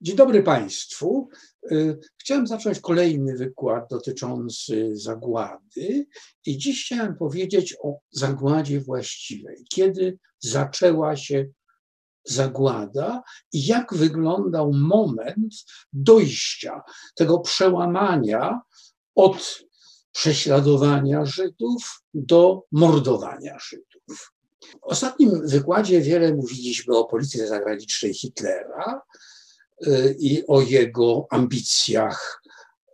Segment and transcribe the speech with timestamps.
[0.00, 1.28] Dzień dobry Państwu.
[1.72, 6.06] Y, chciałem zacząć kolejny wykład dotyczący zagłady
[6.46, 9.64] i dziś chciałem powiedzieć o zagładzie właściwej.
[9.70, 11.46] Kiedy zaczęła się
[12.24, 13.22] zagłada
[13.52, 15.54] i jak wyglądał moment
[15.92, 16.82] dojścia,
[17.14, 18.60] tego przełamania
[19.14, 19.64] od
[20.14, 24.32] prześladowania Żydów do mordowania Żydów.
[24.80, 29.02] W ostatnim wykładzie wiele mówiliśmy o polityce zagranicznej Hitlera,
[30.18, 32.42] i o jego ambicjach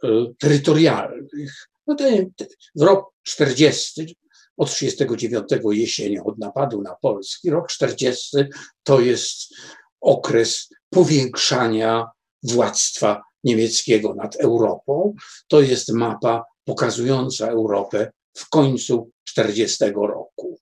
[0.05, 1.69] e, terytorialnych.
[1.87, 2.30] No ten,
[2.77, 4.16] w rok 40,
[4.57, 8.37] od 39 jesienią, od napadu na Polski, rok 40
[8.82, 9.55] to jest
[10.01, 12.07] okres powiększania
[12.43, 15.15] władztwa niemieckiego nad Europą.
[15.48, 20.59] To jest mapa pokazująca Europę w końcu 40 roku.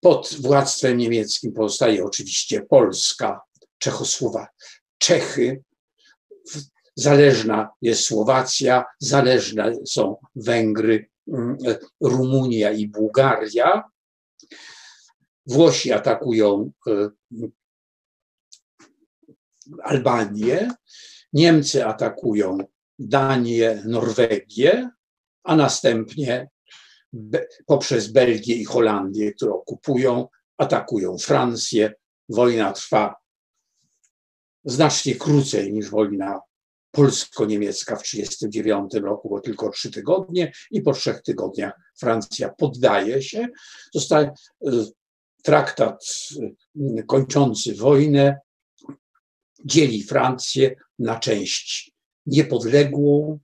[0.00, 3.40] Pod władztwem niemieckim pozostaje oczywiście Polska,
[3.78, 4.48] Czechosłowacja,
[4.98, 5.62] Czechy,
[6.96, 11.56] zależna jest Słowacja, zależne są Węgry, mm,
[12.00, 13.82] Rumunia i Bułgaria.
[15.46, 17.10] Włosi atakują e,
[19.82, 20.70] Albanię,
[21.32, 22.58] Niemcy atakują
[22.98, 24.90] Danię, Norwegię,
[25.44, 26.48] a następnie
[27.66, 31.94] poprzez Belgię i Holandię, które okupują, atakują Francję.
[32.28, 33.14] Wojna trwa
[34.64, 36.40] znacznie krócej niż wojna
[36.90, 43.48] polsko-niemiecka w 1939 roku, bo tylko trzy tygodnie i po trzech tygodniach Francja poddaje się.
[43.94, 44.30] Zostaje
[45.42, 46.04] traktat
[46.76, 48.38] y, kończący wojnę
[49.64, 51.92] dzieli Francję na część
[52.26, 53.38] niepodległą,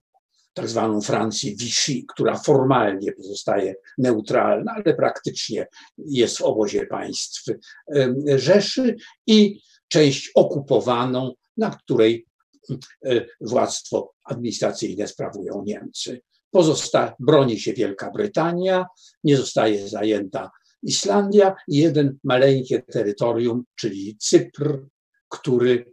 [0.57, 5.67] tak zwaną Francję Vichy, która formalnie pozostaje neutralna, ale praktycznie
[5.99, 7.45] jest w obozie państw
[8.37, 12.27] Rzeszy i część okupowaną, na której
[13.05, 16.21] e, władztwo administracyjne sprawują Niemcy.
[16.51, 18.87] Pozosta broni się Wielka Brytania,
[19.25, 20.51] nie zostaje zajęta
[20.83, 24.87] Islandia i jeden maleńkie terytorium, czyli Cypr,
[25.29, 25.93] który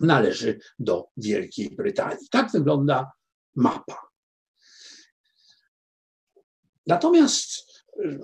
[0.00, 2.28] należy do Wielkiej Brytanii.
[2.30, 3.12] Tak wygląda
[3.56, 4.08] mapa.
[6.86, 7.66] Natomiast
[8.04, 8.18] e,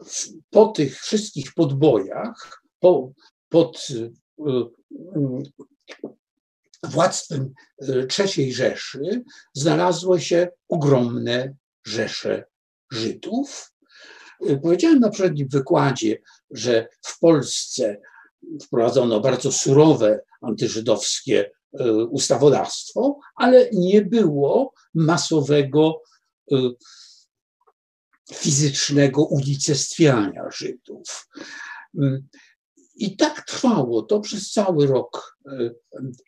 [0.51, 3.13] po tych wszystkich podbojach, po,
[3.49, 3.89] pod
[6.83, 7.55] władztwem
[8.19, 9.23] III Rzeszy
[9.55, 11.55] znalazły się ogromne
[11.87, 12.45] rzesze
[12.93, 13.73] Żydów.
[14.63, 16.19] Powiedziałem na poprzednim wykładzie,
[16.51, 18.01] że w Polsce
[18.63, 21.51] wprowadzono bardzo surowe antyżydowskie e,
[22.11, 26.03] ustawodawstwo, ale nie było masowego
[26.53, 26.57] e,
[28.35, 31.29] fizycznego unicestwiania Żydów.
[32.97, 35.39] I tak trwało to przez cały rok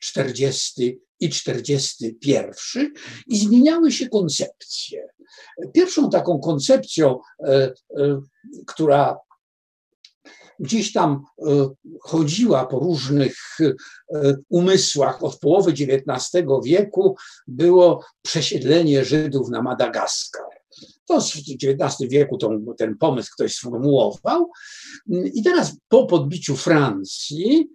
[0.01, 2.93] 40 e, i 41
[3.27, 5.09] i zmieniały się koncepcje.
[5.75, 8.21] Pierwszą taką koncepcją, e, e,
[8.67, 9.19] która
[10.63, 11.25] gdzieś tam
[12.01, 13.37] chodziła po różnych
[14.49, 20.63] umysłach od połowy XIX wieku, było przesiedlenie Żydów na Madagaskar.
[21.07, 24.51] To w XIX wieku tą, ten pomysł ktoś sformułował.
[25.35, 27.71] I teraz po podbiciu Francji,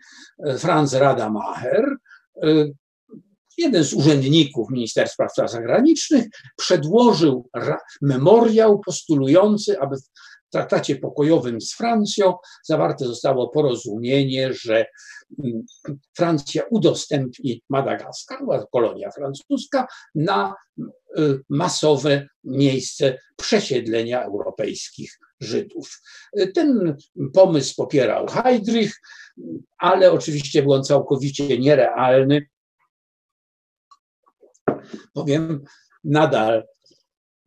[0.45, 1.97] e, Franz Radamacher,
[2.43, 2.47] e,
[3.57, 6.25] jeden z urzędników Ministerstwa Spraw Zagranicznych
[6.55, 7.49] przedłożył
[8.01, 9.95] memoriał postulujący, aby
[10.47, 14.85] w traktacie pokojowym z Francją zawarte zostało porozumienie, że
[15.43, 15.65] mm,
[16.17, 18.39] Francja udostępni Madagaskar,
[18.71, 20.83] kolonia francuska, na y,
[21.49, 26.01] masowe miejsce przesiedlenia europejskich Żydów.
[26.55, 26.97] Ten
[27.33, 29.01] pomysł popierał Heydrich,
[29.77, 32.47] ale oczywiście był on całkowicie nierealny.
[35.13, 35.63] Powiem,
[36.03, 36.63] nadal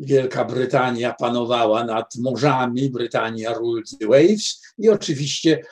[0.00, 5.62] Wielka Brytania panowała nad morzami, Brytania ruled the waves i oczywiście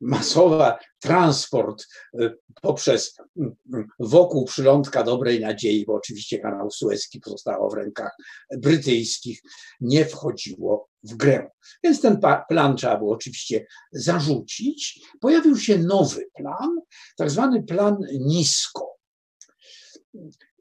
[0.00, 1.86] masowa transport
[2.20, 3.56] y, poprzez mm,
[3.98, 8.16] wokół przylądka Dobrej Nadziei, bo oczywiście kanał Suezki pozostało w rękach
[8.58, 9.42] brytyjskich,
[9.80, 11.50] nie wchodziło w grę.
[11.84, 15.00] Więc ten plan trzeba było oczywiście zarzucić.
[15.20, 16.80] Pojawił się nowy plan,
[17.16, 18.96] tak zwany plan nisko.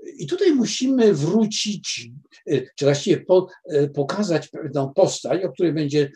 [0.04, 2.10] I tutaj musimy wrócić,
[2.48, 6.12] e, czy właściwie po, e, pokazać pewną postać, o której będzie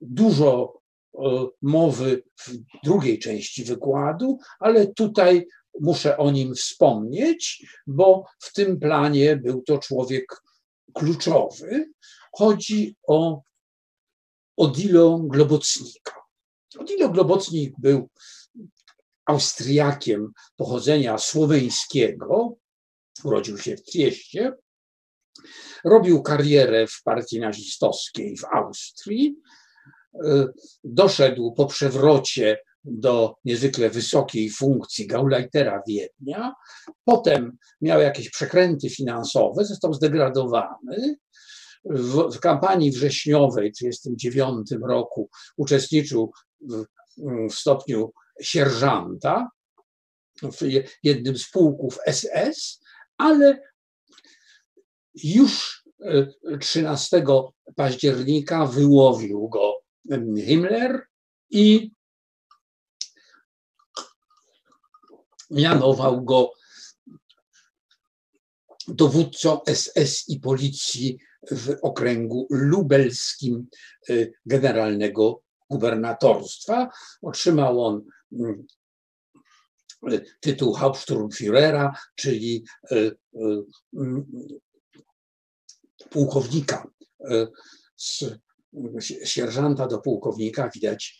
[0.00, 0.80] dużo
[1.14, 2.52] e, mowy w
[2.84, 5.46] drugiej części wykładu, ale tutaj
[5.80, 10.42] muszę o nim wspomnieć, bo w tym planie był to człowiek
[10.94, 11.90] kluczowy.
[12.32, 13.42] Chodzi o
[14.56, 16.14] Odilo Globocnika.
[16.78, 18.08] Odilo Globocnik był
[19.26, 22.56] Austriakiem pochodzenia słoweńskiego,
[23.24, 24.52] urodził się w Trieście,
[25.84, 29.36] robił karierę w partii nazistowskiej w Austrii,
[30.84, 36.54] doszedł po przewrocie do niezwykle wysokiej funkcji Gauleitera Wiednia,
[37.04, 41.16] potem miał jakieś przekręty finansowe, został zdegradowany,
[41.84, 46.84] w, w kampanii wrześniowej w 1939 roku uczestniczył w,
[47.50, 49.50] w stopniu sierżanta
[50.42, 50.56] w
[51.02, 52.80] jednym z pułków SS,
[53.18, 53.62] ale
[55.14, 55.84] już
[56.60, 57.22] 13 e,
[57.76, 59.82] października wyłowił go
[60.46, 61.06] Himmler
[61.50, 61.90] i
[65.50, 66.52] mianował go
[68.88, 71.18] dowódcą SS i policji
[71.50, 73.68] w okręgu lubelskim
[74.10, 76.90] y, generalnego gubernatorstwa.
[77.22, 78.04] Otrzymał on
[80.40, 83.16] tytuł Hauptsturmführera, czyli y,
[83.96, 84.26] mm,
[86.10, 86.86] pułkownika
[87.96, 88.24] z
[89.24, 91.18] sierżanta do pułkownika, widać,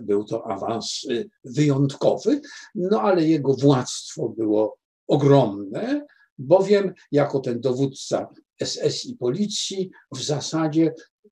[0.00, 1.06] był to awans
[1.44, 2.40] wyjątkowy,
[2.74, 6.06] no ale jego władztwo było ogromne,
[6.38, 8.28] bowiem jako ten dowódca
[8.64, 10.94] SS i policji w zasadzie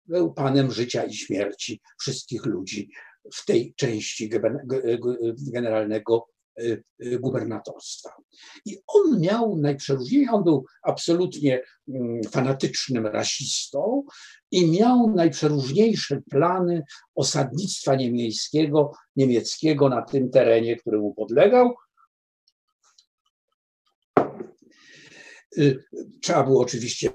[0.07, 2.91] był panem życia i śmierci wszystkich ludzi
[3.35, 4.31] w tej części
[5.53, 6.29] generalnego
[7.21, 8.11] gubernatorstwa.
[8.67, 14.05] I on miał najprzeróżniejsze, on był absolutnie mm, fanatycznym rasistą
[14.51, 16.83] i miał najprzeróżniejsze plany
[17.15, 21.75] osadnictwa niemieckiego, niemieckiego na tym terenie, któremu podlegał,
[25.59, 25.85] Y,
[26.23, 27.11] trzeba było oczywiście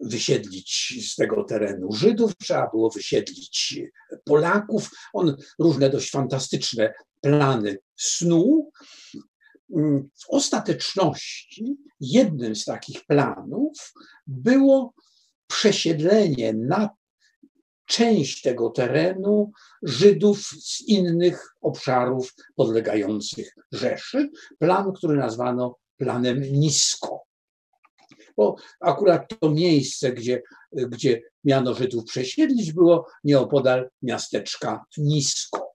[0.00, 3.80] wysiedlić z tego terenu Żydów, trzeba było wysiedlić
[4.24, 4.90] Polaków.
[5.12, 8.72] On różne dość fantastyczne plany snuł.
[9.76, 13.92] Mm, w ostateczności jednym z takich planów
[14.26, 14.94] było
[15.46, 16.90] przesiedlenie na
[17.86, 19.52] część tego terenu
[19.82, 24.30] Żydów z innych obszarów podlegających Rzeszy.
[24.58, 27.27] Plan, który nazwano planem Nisko
[28.38, 30.42] bo akurat to miejsce, gdzie,
[30.72, 35.74] gdzie miano Żydów przesiedlić, było nieopodal miasteczka Nisko.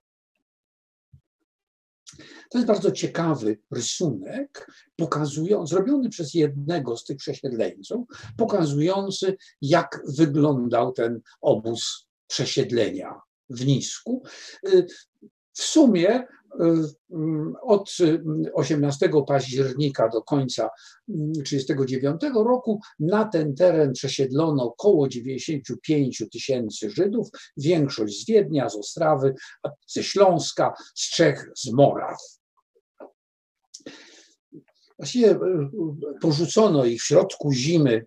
[2.50, 8.06] To jest bardzo ciekawy rysunek, pokazujący, zrobiony przez jednego z tych przesiedleńców,
[8.36, 13.20] pokazujący, jak wyglądał ten obóz przesiedlenia
[13.50, 14.22] w Nisku.
[15.52, 16.26] W sumie
[17.62, 17.96] od
[18.54, 20.70] 18 października do końca
[21.44, 29.34] 1939 roku na ten teren przesiedlono około 95 tysięcy Żydów, większość z Wiednia, z Ostrawy,
[29.86, 32.18] ze Śląska, z Czech, z Moraw.
[34.98, 35.38] Właściwie
[36.20, 38.06] porzucono ich w środku zimy,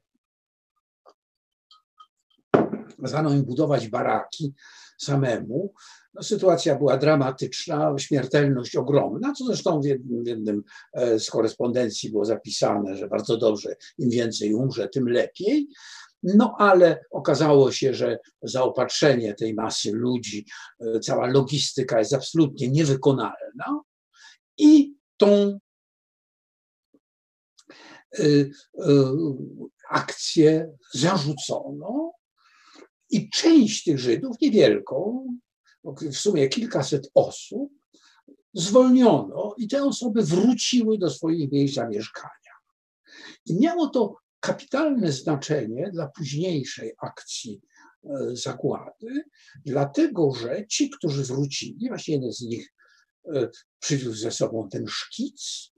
[3.01, 4.53] kazano im budować baraki
[4.97, 5.73] samemu,
[6.17, 12.11] no, sytuacja była dramatyczna, śmiertelność ogromna, co zresztą w jednym, w jednym e, z korespondencji
[12.11, 15.67] było zapisane, że bardzo dobrze, im więcej umrze, tym lepiej.
[16.23, 20.45] No ale okazało się, że zaopatrzenie tej masy ludzi,
[20.79, 23.81] e, cała logistyka jest absolutnie niewykonalna
[24.57, 25.59] i tą
[28.19, 28.23] e,
[29.89, 32.11] akcję zarzucono
[33.09, 35.27] i część tych Żydów, niewielką,
[35.95, 37.71] w sumie kilkaset osób,
[38.53, 42.51] zwolniono i te osoby wróciły do swoich miejsc zamieszkania.
[43.45, 47.61] I miało to kapitalne znaczenie dla późniejszej akcji
[48.03, 49.23] e, zakłady,
[49.65, 52.73] dlatego że ci, którzy wrócili, właśnie jeden z nich
[53.35, 55.71] e, przywiózł ze sobą ten szkic,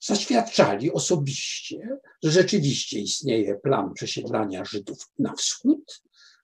[0.00, 6.02] zaświadczali osobiście, że rzeczywiście istnieje plan przesiedlania Żydów na wschód,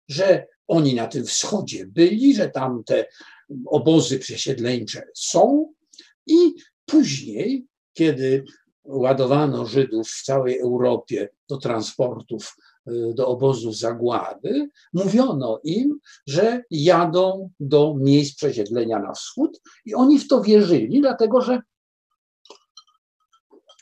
[0.08, 3.06] że oni na tym wschodzie byli, że tam te
[3.66, 5.72] obozy przesiedleńcze są
[6.26, 6.54] i
[6.86, 8.44] później, kiedy
[8.84, 12.56] ładowano Żydów w całej Europie do transportów,
[12.88, 20.18] y, do obozów zagłady, mówiono im, że jadą do miejsc przesiedlenia na wschód i oni
[20.18, 21.62] w to wierzyli, dlatego że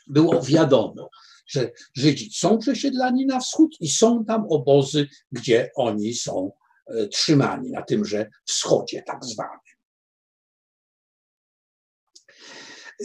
[0.07, 1.09] było wiadomo,
[1.45, 6.51] że Żydzi są przesiedlani na wschód i są tam obozy, gdzie oni są
[6.87, 9.59] e, trzymani, na tymże wschodzie tak zwanym.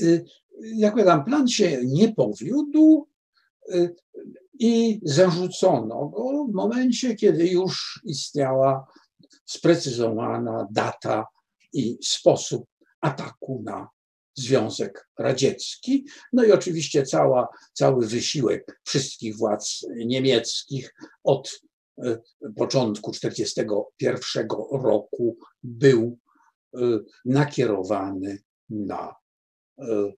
[0.03, 0.21] E,
[0.63, 3.09] jak powiadam, plan się nie powiódł
[3.73, 3.89] e,
[4.59, 8.87] i zarzucono go w momencie, kiedy już istniała
[9.47, 11.27] sprecyzowana data
[11.73, 12.67] i sposób
[13.01, 13.89] ataku na
[14.41, 16.07] Związek Radziecki.
[16.33, 20.95] No i oczywiście cała, cały wysiłek wszystkich władz niemieckich
[21.25, 21.61] od
[22.05, 22.19] e,
[22.57, 24.49] początku 1941
[24.83, 26.19] roku był
[26.75, 26.79] e,
[27.25, 28.39] nakierowany
[28.71, 29.15] na
[29.79, 30.13] e,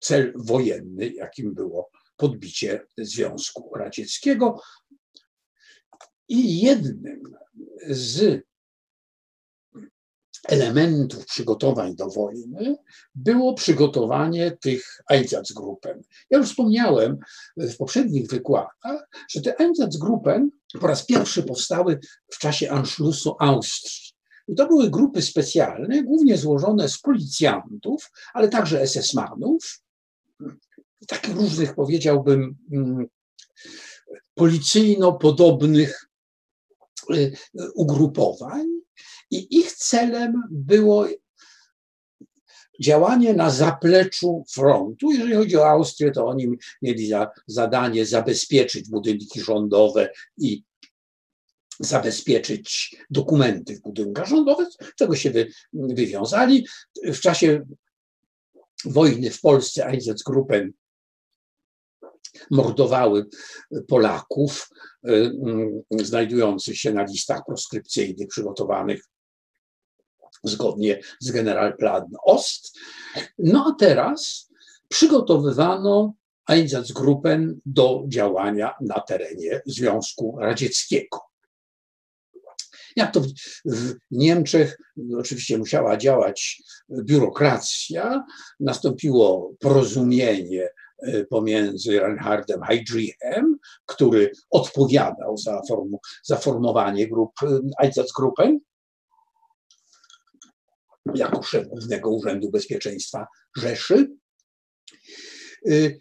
[0.00, 4.60] cel wojenny, jakim było podbicie Związku Radzieckiego.
[6.28, 7.22] I jednym
[7.88, 8.42] z
[10.46, 12.76] elementów przygotowań do wojny
[13.14, 16.02] było przygotowanie tych Einsatzgruppen.
[16.30, 17.18] Ja już wspomniałem
[17.56, 20.50] w poprzednich wykładach, że te Einsatzgruppen
[20.80, 22.00] po raz pierwszy powstały
[22.32, 24.16] w czasie Anschlussu Austrii.
[24.48, 29.82] I to były grupy specjalne, głównie złożone z policjantów, ale także SS-manów,
[31.08, 33.06] takich różnych, powiedziałbym, mm,
[34.34, 36.08] policyjno-podobnych
[37.14, 37.32] y,
[37.74, 38.75] ugrupowań,
[39.30, 41.06] i ich celem było
[42.80, 45.12] działanie na zapleczu frontu.
[45.12, 46.48] Jeżeli chodzi o Austrię, to oni
[46.82, 50.62] mieli za zadanie zabezpieczyć budynki rządowe i
[51.80, 54.68] zabezpieczyć dokumenty w budynkach rządowych,
[54.98, 56.66] czego się wy, wywiązali.
[57.04, 57.66] W czasie
[58.84, 60.72] wojny w Polsce Einsatzgruppen
[62.50, 63.26] mordowały
[63.88, 64.68] Polaków
[65.08, 65.12] y,
[66.00, 69.02] y, znajdujących się na listach proskrypcyjnych przygotowanych
[70.46, 72.78] zgodnie z Generalplan Ost.
[73.38, 74.50] No a teraz
[74.88, 76.14] przygotowywano
[76.46, 81.18] Einsatzgruppen do działania na terenie Związku Radzieckiego.
[82.96, 83.20] Jak to
[83.64, 84.78] w Niemczech
[85.18, 88.24] oczywiście musiała działać biurokracja,
[88.60, 95.60] nastąpiło porozumienie e, pomiędzy Reinhardem Heydrichem, który odpowiadał za,
[96.24, 97.32] za formowanie grup
[97.78, 98.60] Einsatzgruppen,
[101.14, 104.08] jako szef Głównego Urzędu Bezpieczeństwa Rzeszy.
[105.68, 105.98] Y,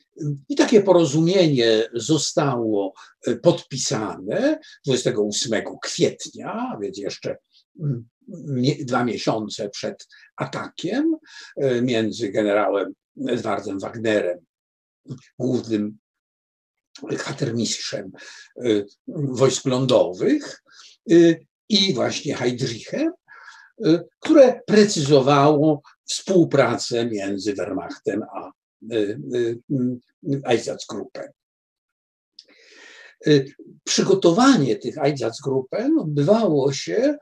[0.50, 2.93] I takie porozumienie zostało
[3.27, 7.38] y, podpisane 28 kwietnia, więc jeszcze
[7.79, 8.07] mm,
[8.79, 11.15] dwa miesiące przed atakiem
[11.63, 12.93] y, między generałem
[13.27, 14.39] Edwardem Wagnerem,
[15.39, 15.97] głównym
[17.17, 18.12] kwatermistrzem
[19.07, 20.63] wojsk lądowych
[21.69, 23.25] i właśnie Heydrichem, Y,
[24.20, 28.51] które precyzowało współpracę między Wehrmachtem a
[28.94, 29.60] y, y,
[30.44, 31.27] Einsatzgruppen.
[33.84, 37.17] Przygotowanie tych Einsatzgruppen odbywało się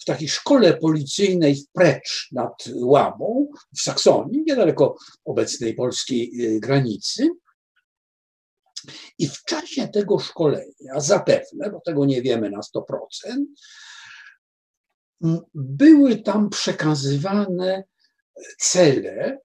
[0.00, 7.28] w takiej szkole policyjnej w Precz nad Łabą w Saksonii, niedaleko obecnej polskiej granicy.
[9.18, 12.82] I w czasie tego szkolenia, zapewne, bo tego nie wiemy na 100%,
[15.54, 17.84] były tam przekazywane
[18.58, 19.40] cele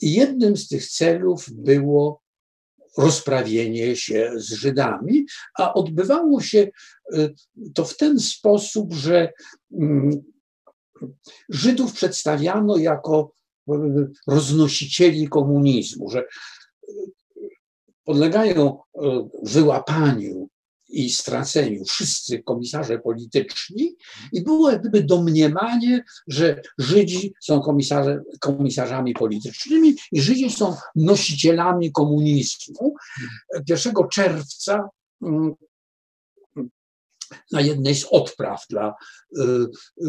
[0.00, 2.24] i jednym z tych celów było
[2.98, 5.26] rozprawienie się z Żydami,
[5.58, 6.68] a odbywało się
[7.14, 7.34] y,
[7.74, 9.32] to w ten sposób, że
[9.72, 10.10] mm,
[11.48, 13.32] Żydów przedstawiano jako
[13.68, 13.74] y,
[14.26, 16.26] roznosicieli komunizmu, że y,
[18.04, 18.78] podlegają
[19.42, 20.48] wyłapaniu
[20.94, 23.96] i straceniu wszyscy komisarze polityczni
[24.32, 27.60] i było jakby domniemanie, że Żydzi są
[28.40, 32.94] komisarzami politycznymi i Żydzi są nosicielami komunizmu.
[33.68, 34.88] 1 czerwca
[35.22, 35.54] mm,
[37.52, 38.94] na jednej z odpraw dla
[39.38, 40.06] y, y,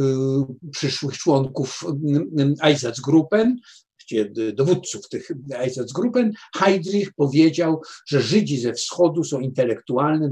[0.72, 3.58] przyszłych członków mm, Einsatzgruppen
[4.54, 10.32] dowódców tych Einsatzgruppen, Heydrich powiedział, że Żydzi ze wschodu są intelektualnym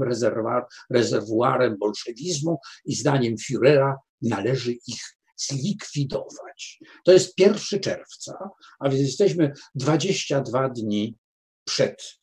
[0.90, 5.02] rezerwuarem bolszewizmu i zdaniem Führera należy ich
[5.36, 6.80] zlikwidować.
[7.04, 8.50] To jest 1 czerwca,
[8.80, 11.16] a więc jesteśmy 22 dni
[11.64, 12.18] przed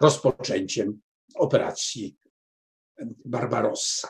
[0.00, 1.00] rozpoczęciem
[1.34, 2.16] operacji
[3.24, 4.08] Barbarossa.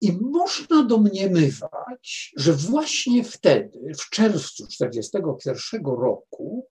[0.00, 6.66] I można domniemywać, że właśnie wtedy, w czerwcu 1941 roku,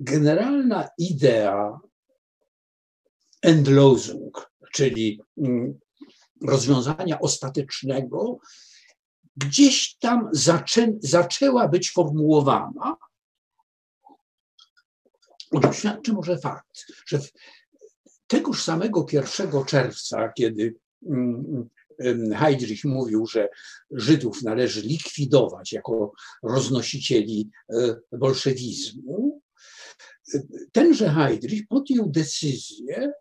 [0.00, 1.80] generalna idea
[3.42, 5.78] Endlosung, czyli mm,
[6.42, 8.38] rozwiązania ostatecznego,
[9.36, 12.96] gdzieś tam zaczę, zaczęła być formułowana.
[15.72, 17.20] Świadczy może fakt, że
[18.26, 20.74] tegoż samego 1 czerwca, kiedy
[21.06, 21.68] mm,
[22.36, 23.48] Heydrich mówił, że
[23.90, 29.40] Żydów należy likwidować jako roznosicieli e, bolszewizmu,
[30.72, 33.12] tenże Heydrich podjął decyzję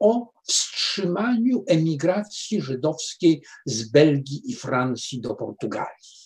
[0.00, 6.20] o wstrzymaniu emigracji żydowskiej z Belgii i Francji do Portugalii.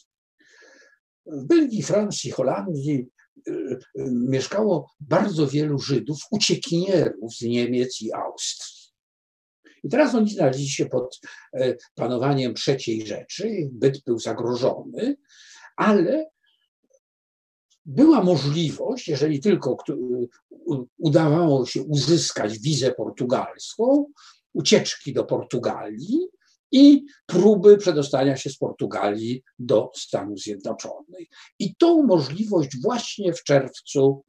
[1.27, 3.09] W Belgii, Francji, Holandii
[3.49, 3.79] y, y,
[4.11, 8.74] mieszkało bardzo wielu Żydów, uciekinierów z Niemiec i Austrii.
[9.85, 11.21] I teraz oni znaleźli się pod
[11.53, 15.17] e, panowaniem trzeciej rzeczy, byt był zagrożony,
[15.77, 16.27] ale
[17.87, 19.77] była możliwość, jeżeli tylko
[20.99, 24.07] udawało się uzyskać wizę portugalską,
[24.53, 26.29] ucieczki do Portugalii
[26.73, 31.29] i próby przedostania się z Portugalii do Stanów Zjednoczonych.
[31.59, 34.25] I tą możliwość właśnie w czerwcu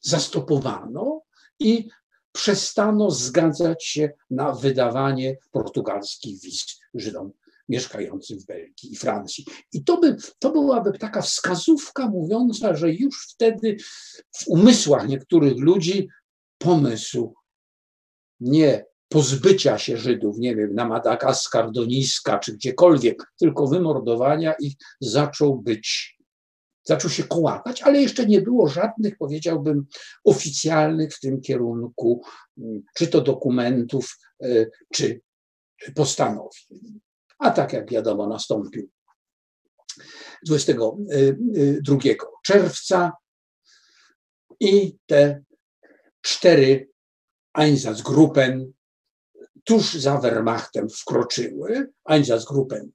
[0.00, 1.22] zastopowano
[1.58, 1.88] i
[2.32, 7.32] przestano zgadzać się na wydawanie portugalskich wiz Żydom
[7.68, 9.46] mieszkającym w Belgii i Francji.
[9.72, 13.76] I to, by, to byłaby taka wskazówka mówiąca, że już wtedy
[14.36, 16.08] w umysłach niektórych ludzi
[16.58, 17.34] pomysł
[18.40, 24.74] nie pozbycia się Żydów, nie wiem, na Madagaskar, do Niska czy gdziekolwiek, tylko wymordowania ich
[25.00, 26.18] zaczął być,
[26.84, 29.86] zaczął się kołatać, ale jeszcze nie było żadnych, powiedziałbym,
[30.24, 32.24] oficjalnych w tym kierunku,
[32.96, 35.20] czy to dokumentów, e, czy
[35.94, 37.00] postanowień.
[37.38, 38.88] A tak jak wiadomo, nastąpił
[40.46, 41.98] 22
[42.44, 43.12] czerwca
[44.60, 45.42] i te
[46.20, 46.88] cztery
[47.54, 48.72] Einsatzgruppen
[49.64, 51.92] tuż za Wehrmachtem wkroczyły.
[52.04, 52.92] Einsatzgruppen,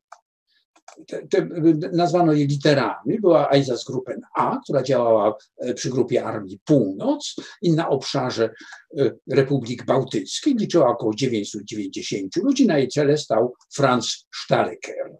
[1.08, 1.50] te, te,
[1.94, 7.90] nazwano je literami, była Einsatzgruppen A, która działała e, przy grupie Armii Północ i na
[7.90, 8.50] obszarze
[8.98, 10.60] e, Republik Bałtyckich.
[10.60, 15.18] Liczyła około 990 ludzi, na jej czele stał Franz Stalecker.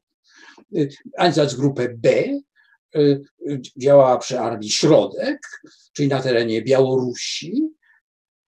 [0.76, 2.24] E, Einsatzgruppe B
[3.78, 5.40] działała przy Armii Środek,
[5.94, 7.70] czyli na terenie Białorusi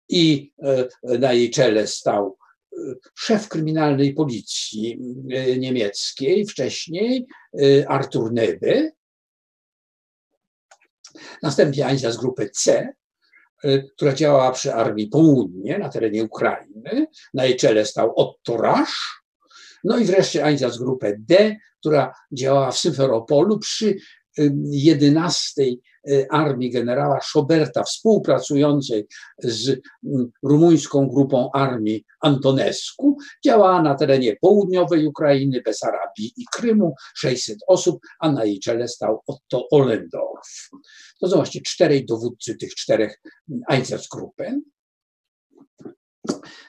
[0.10, 0.53] i
[1.03, 2.38] na jej czele stał
[3.16, 5.00] szef kryminalnej policji
[5.31, 7.27] e, niemieckiej wcześniej,
[7.62, 8.92] e, Artur Nebe,
[11.42, 12.94] następnie z grupy C,
[13.64, 17.07] e, która działała przy Armii Południe na terenie Ukrainy.
[17.33, 19.24] Na jej czele stał Otto Rasch.
[19.83, 23.96] No i wreszcie z grupy D, która działała w Syferopolu przy
[24.65, 25.63] 11
[26.09, 29.81] Y, armii generała Szoberta, współpracującej z
[30.43, 38.31] rumuńską grupą armii Antonescu, działała na terenie południowej Ukrainy, Besarabii i Krymu, 600 osób, a
[38.31, 40.69] na jej czele stał Otto Ollendorf.
[41.19, 43.22] To są właśnie czterej dowódcy tych czterech
[43.67, 44.61] Einsatzgruppen.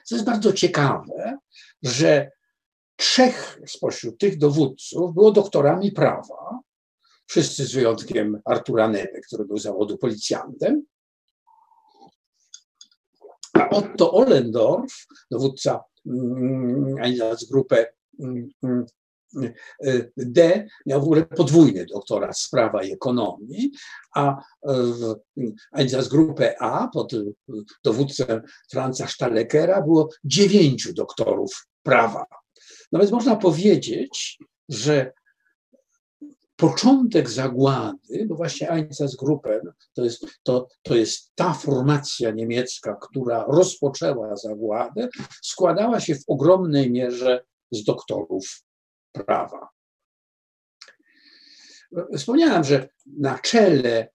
[0.05, 1.38] Co jest bardzo ciekawe,
[1.83, 2.31] że
[2.96, 6.61] trzech spośród tych dowódców było doktorami prawa,
[7.27, 10.83] wszyscy z wyjątkiem Artura Nebe, który był zawodu policjantem.
[13.53, 16.97] A Otto Ollendorf, dowódca mm,
[17.39, 17.87] z grupy
[18.21, 18.85] mm, mm,
[20.17, 23.73] D miał w ogóle podwójny doktorat z prawa i ekonomii,
[24.15, 24.43] a
[25.99, 27.13] z grupy A pod
[27.85, 28.25] dowódcą
[28.71, 32.27] Franza Staleckera było dziewięciu doktorów prawa.
[32.93, 35.13] No więc można powiedzieć, że
[36.57, 39.61] początek zagłady, bo właśnie Einsatzgruppen
[39.93, 45.09] to jest, to, to jest ta formacja niemiecka, która rozpoczęła zagładę,
[45.43, 48.62] składała się w ogromnej mierze z doktorów
[49.12, 49.69] prawa.
[52.17, 54.09] Wspomniałem, że na czele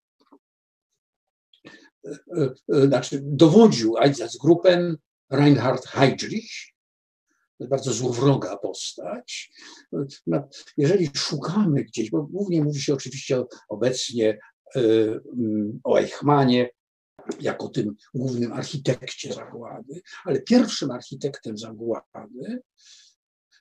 [2.06, 4.98] e, e, znaczy dowodził Einsatzgruppen
[5.30, 6.52] Reinhard Heydrich,
[7.60, 9.52] bardzo złowroga postać.
[10.78, 14.40] Jeżeli szukamy gdzieś, bo głównie mówi się oczywiście obecnie
[14.76, 14.80] y,
[15.38, 16.70] mm, o Eichmanie,
[17.42, 22.62] jako tym głównym architekcie zagłady, ale pierwszym architektem zagłady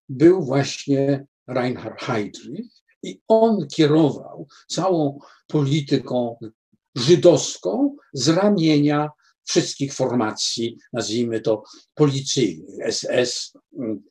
[0.09, 6.39] był właśnie Reinhard Heydrich i on kierował całą polityką
[6.95, 9.11] żydowską z ramienia
[9.49, 11.63] wszystkich formacji, nazwijmy to
[11.95, 13.53] policyjnych, SS,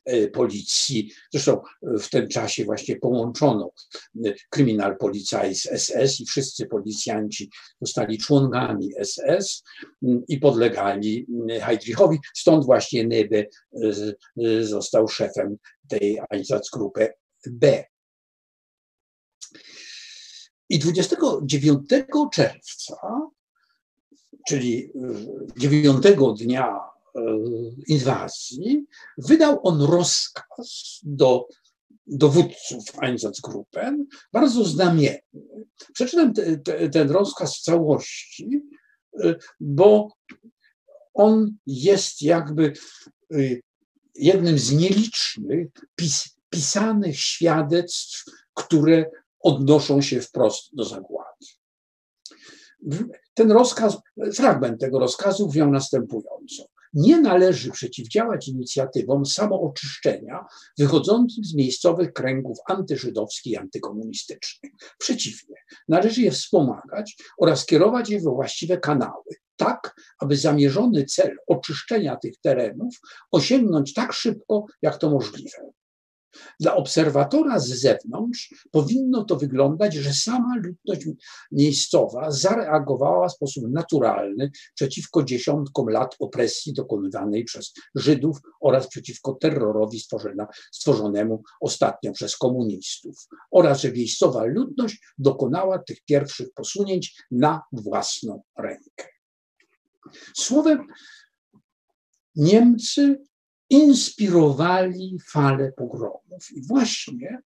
[0.04, 1.12] e, policji.
[1.32, 3.70] Zresztą w tym czasie właśnie połączono
[4.50, 9.62] kryminal policaj z SS i wszyscy policjanci zostali członkami SS
[10.28, 11.26] i podlegali
[11.60, 12.18] Heydrichowi.
[12.36, 13.44] Stąd właśnie Nebe
[14.60, 15.56] został szefem
[15.88, 17.12] tej Einsatzgruppe
[17.46, 17.84] B.
[20.68, 21.88] I 29
[22.32, 22.96] czerwca
[24.48, 24.92] czyli
[25.58, 27.20] dziewiątego dnia e,
[27.86, 28.86] inwazji,
[29.18, 31.48] wydał on rozkaz do
[32.06, 35.20] dowódców Einsatzgruppen, bardzo znamienny.
[35.92, 38.62] Przeczytam te, te, ten rozkaz w całości,
[39.24, 40.08] e, bo
[41.14, 42.72] on jest jakby
[44.14, 51.46] jednym z nielicznych pis, pisanych świadectw, które odnoszą się wprost do zagłady.
[53.38, 53.96] Ten rozkaz,
[54.34, 56.64] fragment tego rozkazu brzmiał następująco.
[56.94, 60.44] Nie należy przeciwdziałać inicjatywom samooczyszczenia
[60.78, 64.72] wychodzącym z miejscowych kręgów antyżydowskich i antykomunistycznych.
[64.98, 65.56] Przeciwnie,
[65.88, 72.34] należy je wspomagać oraz kierować je we właściwe kanały, tak aby zamierzony cel oczyszczenia tych
[72.42, 72.94] terenów
[73.30, 75.72] osiągnąć tak szybko, jak to możliwe.
[76.60, 81.06] Dla obserwatora z zewnątrz powinno to wyglądać, że sama ludność
[81.52, 90.00] miejscowa zareagowała w sposób naturalny przeciwko dziesiątkom lat opresji dokonywanej przez Żydów oraz przeciwko terrorowi
[90.72, 93.16] stworzonemu ostatnio przez komunistów,
[93.50, 99.08] oraz że miejscowa ludność dokonała tych pierwszych posunięć na własną rękę.
[100.36, 100.86] Słowem,
[102.36, 103.22] Niemcy
[103.70, 106.50] inspirowali falę pogromów.
[106.54, 107.42] I właśnie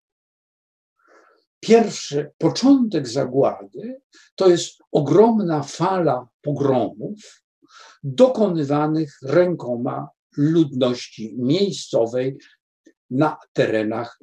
[1.60, 4.02] pierwszy początek zagłady
[4.36, 7.44] to jest ogromna fala pogromów
[8.04, 12.38] dokonywanych rękoma ludności miejscowej
[13.10, 14.20] na terenach,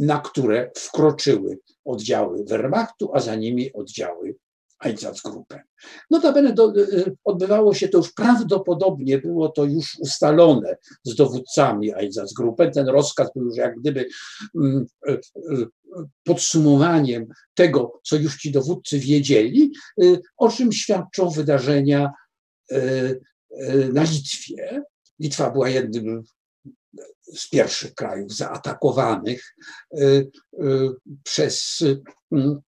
[0.00, 4.36] na które wkroczyły oddziały Wehrmachtu, a za nimi oddziały
[4.82, 5.62] Einsatzgruppe.
[6.10, 12.70] Notabene do, y, odbywało się to już prawdopodobnie, było to już ustalone z dowódcami Einsatzgruppe.
[12.70, 14.08] Ten rozkaz był już jak gdyby
[14.54, 15.66] mm, y, y,
[16.24, 19.72] podsumowaniem tego, co już ci dowódcy wiedzieli,
[20.36, 22.10] o czym świadczą wydarzenia
[23.92, 24.82] na Litwie.
[25.20, 26.22] Litwa była jednym
[27.22, 29.54] z pierwszych krajów zaatakowanych
[31.24, 31.84] przez
[32.32, 32.60] mm,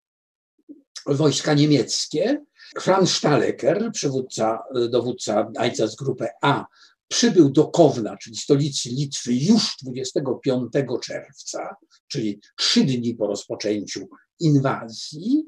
[1.07, 2.45] wojska niemieckie.
[2.81, 6.65] Franz Stalecker, przywódca, dowódca Einsatzgruppe A,
[7.07, 11.75] przybył do Kowna, czyli stolicy Litwy, już 25 czerwca,
[12.07, 14.07] czyli trzy dni po rozpoczęciu
[14.39, 15.45] inwazji.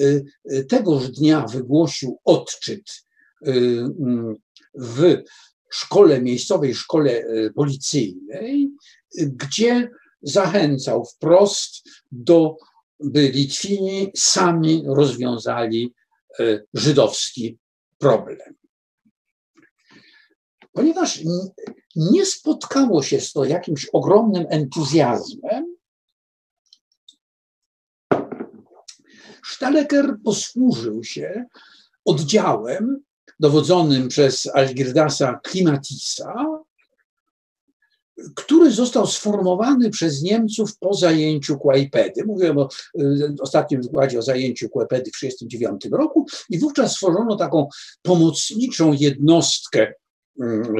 [0.00, 2.90] Y, y, tegoż dnia wygłosił odczyt
[3.46, 4.34] y, mm,
[4.74, 5.22] w
[5.70, 8.70] szkole miejscowej, szkole policyjnej,
[9.18, 9.90] gdzie
[10.22, 12.56] zachęcał wprost do
[13.04, 15.94] by Litwini sami rozwiązali
[16.40, 17.58] e, żydowski
[17.98, 18.54] problem.
[20.72, 21.20] Ponieważ
[21.96, 25.74] nie spotkało się z to jakimś ogromnym entuzjazmem,
[29.46, 31.44] Staleker posłużył się
[32.04, 33.02] oddziałem
[33.40, 36.34] dowodzonym przez Algirdasa Klimatisa,
[38.34, 42.24] który został sformowany przez Niemców po zajęciu Kłajpedy.
[42.24, 42.68] Mówiłem o
[43.00, 47.68] y, ostatnim wykładzie o zajęciu Kłajpedy w 1939 roku i wówczas stworzono taką
[48.02, 49.92] pomocniczą jednostkę
[50.40, 50.74] mm,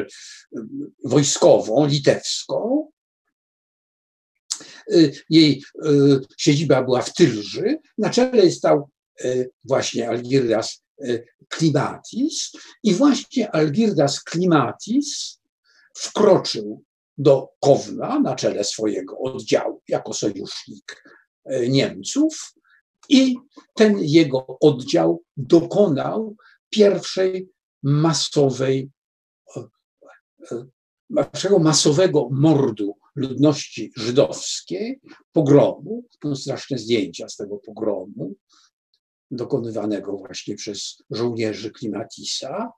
[1.05, 2.88] wojskową, litewską.
[4.92, 7.79] Y, jej y, siedziba była w Tylży.
[7.99, 8.90] Na czele stał
[9.64, 10.83] właśnie Algirdas
[11.49, 15.40] Klimatis i właśnie Algirdas Klimatis
[15.94, 16.85] wkroczył
[17.18, 21.05] do Kowna na czele swojego oddziału jako sojusznik
[21.44, 22.55] e, Niemców
[23.09, 23.37] i
[23.74, 26.37] ten jego oddział dokonał
[26.70, 27.48] pierwszej
[27.83, 28.90] masowej,
[29.57, 29.61] e,
[30.53, 35.00] e, pierwszego masowego mordu ludności żydowskiej,
[35.33, 36.05] pogromu.
[36.20, 38.35] To straszne zdjęcia z tego pogromu,
[39.31, 42.72] dokonywanego właśnie przez żołnierzy Klimatisa.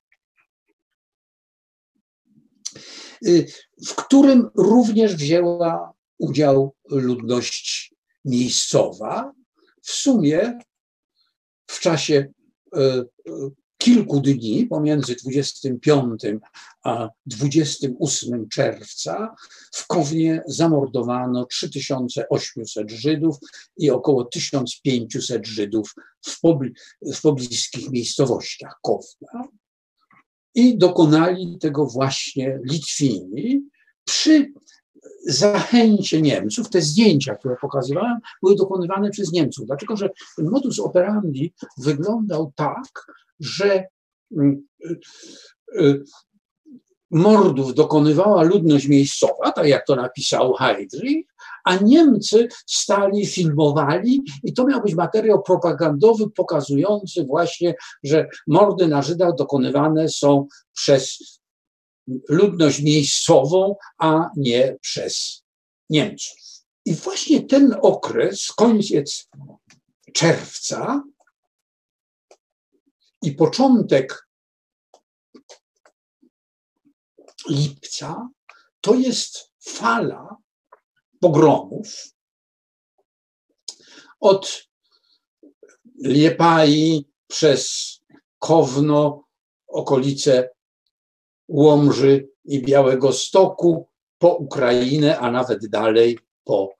[3.27, 3.47] Y,
[3.87, 9.33] w którym również wzięła udział ludność miejscowa.
[9.83, 10.59] W sumie
[11.67, 12.33] w czasie
[12.77, 13.07] y, y,
[13.79, 16.23] kilku dni, pomiędzy 25
[16.83, 19.35] a 28 czerwca,
[19.73, 23.37] w Kownie zamordowano 3800 Żydów
[23.77, 25.95] i około 1500 Żydów
[26.27, 26.71] w, pobl
[27.15, 29.49] w pobliskich miejscowościach Kowna
[30.57, 33.63] i dokonali tego właśnie Litwini
[34.05, 34.53] przy
[35.27, 36.71] zachęcie Niemców.
[36.71, 43.07] Te zdjęcia, które pokazywałem, były dokonywane przez Niemców, dlatego że modus operandi wyglądał tak,
[43.41, 43.85] że
[44.37, 44.99] mm, y,
[45.81, 46.05] y,
[47.11, 51.27] mordów dokonywała ludność miejscowa, tak jak to napisał Heydrich,
[51.65, 59.03] a Niemcy stali, filmowali i to miał być materiał propagandowy pokazujący właśnie, że mordy na
[59.03, 61.19] Żydach dokonywane są przez
[62.29, 65.43] ludność miejscową, a nie przez
[65.91, 66.37] Niemców.
[66.85, 69.29] I właśnie ten okres, koniec
[70.13, 71.03] czerwca
[73.23, 74.26] i początek
[77.49, 78.29] lipca
[78.81, 80.37] to jest fala
[81.21, 82.17] pogromów
[84.21, 84.67] od
[85.99, 87.97] Liepai przez
[88.39, 89.25] Kowno,
[89.67, 90.51] okolice
[91.49, 96.75] Łomży i Białego Stoku, po Ukrainę, a nawet dalej po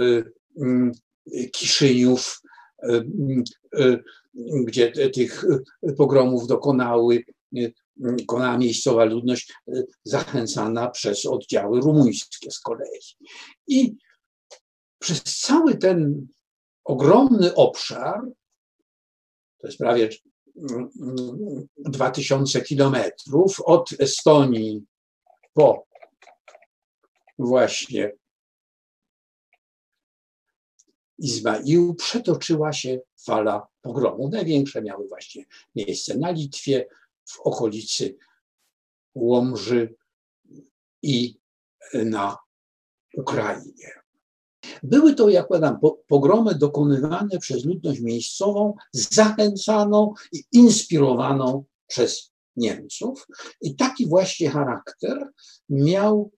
[0.00, 0.92] y, mm,
[1.52, 2.42] Kiszyniów,
[2.84, 3.04] y,
[3.78, 4.04] y,
[4.64, 5.44] gdzie tych
[5.96, 7.24] pogromów dokonały,
[7.96, 9.52] dokonała miejscowa ludność
[10.04, 13.00] zachęcana przez oddziały rumuńskie z kolei.
[13.66, 13.96] I
[14.98, 16.26] przez cały ten
[16.84, 18.20] ogromny obszar,
[19.58, 20.08] to jest prawie
[21.76, 24.84] 2000 kilometrów od Estonii
[25.52, 25.86] po
[27.38, 28.12] właśnie
[31.18, 34.32] Izmaił przetoczyła się fala pogromów.
[34.32, 36.86] Największe miały właśnie miejsce na Litwie,
[37.24, 38.16] w okolicy
[39.14, 39.94] Łomży
[41.02, 41.38] i
[41.94, 42.36] na
[43.16, 44.04] Ukrainie.
[44.82, 53.26] Były to, jak powiadam, pogromy dokonywane przez ludność miejscową, zachęcaną i inspirowaną przez Niemców.
[53.60, 55.30] I taki właśnie charakter
[55.68, 56.30] miał,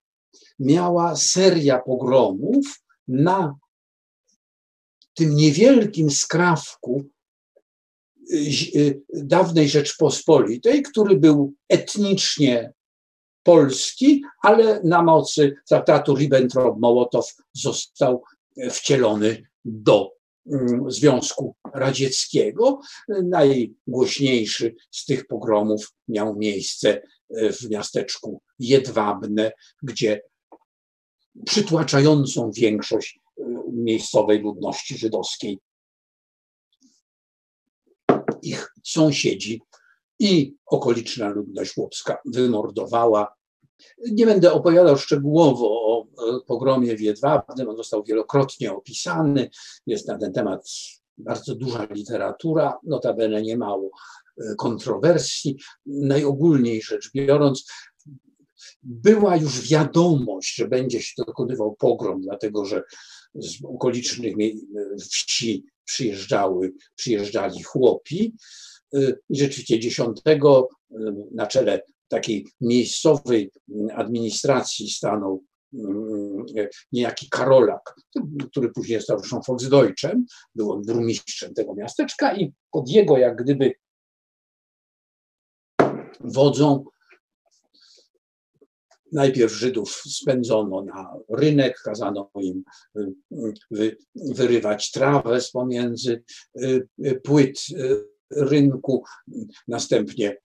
[0.58, 3.54] miała seria pogromów na
[5.14, 7.04] tym niewielkim skrawku
[9.12, 12.72] dawnej Rzeczpospolitej, który był etnicznie
[13.42, 18.22] polski, ale na mocy traktatu Ribbentrop-Mołotow został
[18.70, 20.12] wcielony do
[20.52, 22.80] mm, Związku Radzieckiego.
[23.08, 30.20] Najgłośniejszy z tych pogromów miał miejsce w miasteczku Jedwabne, gdzie
[31.44, 35.58] przytłaczającą większość y, miejscowej ludności żydowskiej
[38.86, 39.62] sąsiedzi
[40.18, 43.36] i okoliczna ludność chłopska wymordowała.
[44.12, 46.06] Nie będę opowiadał szczegółowo o
[46.46, 49.50] pogromie w Jedwabnym, on został wielokrotnie opisany,
[49.86, 50.68] jest na ten temat
[51.18, 53.90] bardzo duża literatura, notabene nie mało
[54.38, 55.56] e, kontrowersji.
[55.86, 57.66] Najogólniej rzecz biorąc,
[58.82, 62.82] była już wiadomość, że będzie się dokonywał pogrom, dlatego że
[63.34, 64.34] z okolicznych
[65.10, 68.34] wsi przyjeżdżały, przyjeżdżali chłopi.
[68.96, 70.42] Y, I rzeczywiście 10 y,
[71.34, 73.50] na czele takiej miejscowej
[73.94, 75.44] administracji stanął
[76.56, 77.94] y, niejaki Karolak,
[78.50, 83.72] który później stał zresztą Volksdeutschem, był on burmistrzem tego miasteczka i pod jego jak gdyby
[86.20, 86.84] wodzą
[89.12, 92.64] najpierw Żydów spędzono na rynek, kazano im
[94.14, 96.22] wyrywać trawę z pomiędzy
[97.24, 97.60] płyt
[98.30, 99.04] rynku,
[99.68, 100.36] następnie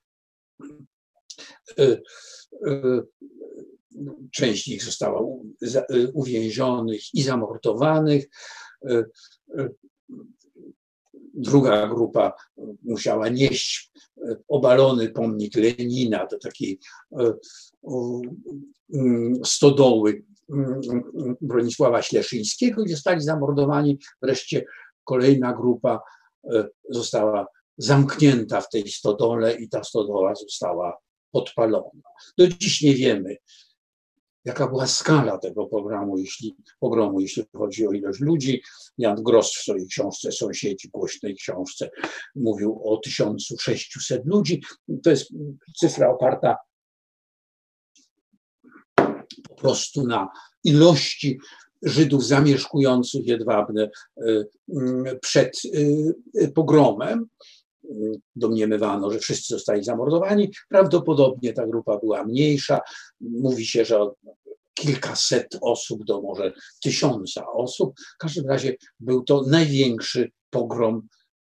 [1.79, 2.01] e,
[2.67, 3.01] e,
[4.31, 5.21] część ich została
[6.13, 8.25] uwięzionych i zamordowanych.
[8.89, 9.03] E,
[11.33, 12.33] druga grupa
[12.83, 13.91] musiała nieść
[14.47, 16.79] obalony pomnik Lenina do takiej
[19.43, 20.23] stodoły
[21.41, 23.99] Bronisława Śleszyńskiego, gdzie stali zamordowani.
[24.21, 24.65] Wreszcie
[25.03, 26.01] kolejna grupa
[26.89, 30.97] została zamknięta w tej stodole i ta stodoła została
[31.31, 32.09] podpalona.
[32.37, 33.37] Do dziś nie wiemy,
[34.45, 38.61] jaka była skala tego programu, jeśli, pogromu, jeśli chodzi o ilość ludzi.
[38.97, 41.89] Jan Gross w swojej książce Sąsiedzi, głośnej książce,
[42.35, 44.61] mówił o 1600 ludzi.
[45.03, 45.33] To jest
[45.79, 46.57] cyfra oparta
[49.49, 50.29] po prostu na
[50.63, 51.39] ilości
[51.81, 57.25] Żydów zamieszkujących Jedwabne y, y, przed y, pogromem
[58.35, 60.51] domniemywano, że wszyscy zostali zamordowani.
[60.69, 62.79] Prawdopodobnie ta grupa była mniejsza.
[63.21, 64.09] Mówi się, że
[64.73, 67.93] kilkaset osób do może tysiąca osób.
[68.15, 71.07] W każdym razie był to największy pogrom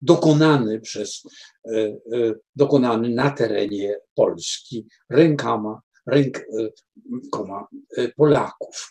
[0.02, 1.22] dokonany przez,
[1.64, 7.66] e, e, dokonany na terenie Polski rękama, rękoma
[7.96, 8.90] e, Polaków.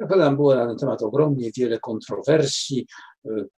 [0.00, 2.86] Naprawdę było na ten temat ogromnie wiele kontrowersji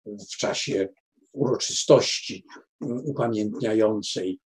[0.04, 0.88] w czasie
[1.34, 2.44] uroczystości
[2.80, 4.40] mm, upamiętniającej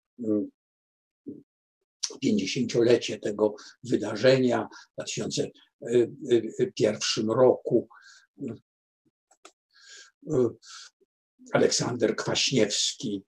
[2.25, 7.89] 50-lecie mm, tego wydarzenia w 2001 roku.
[11.53, 13.23] Aleksander Kwaśniewski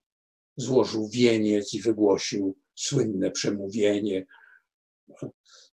[0.56, 4.26] złożył wieniec i wygłosił słynne przemówienie,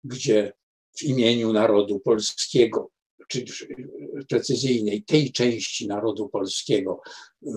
[0.04, 0.52] gdzie
[0.98, 2.90] w imieniu narodu polskiego
[3.30, 3.44] czy
[4.28, 7.00] precyzyjnej tej części narodu polskiego,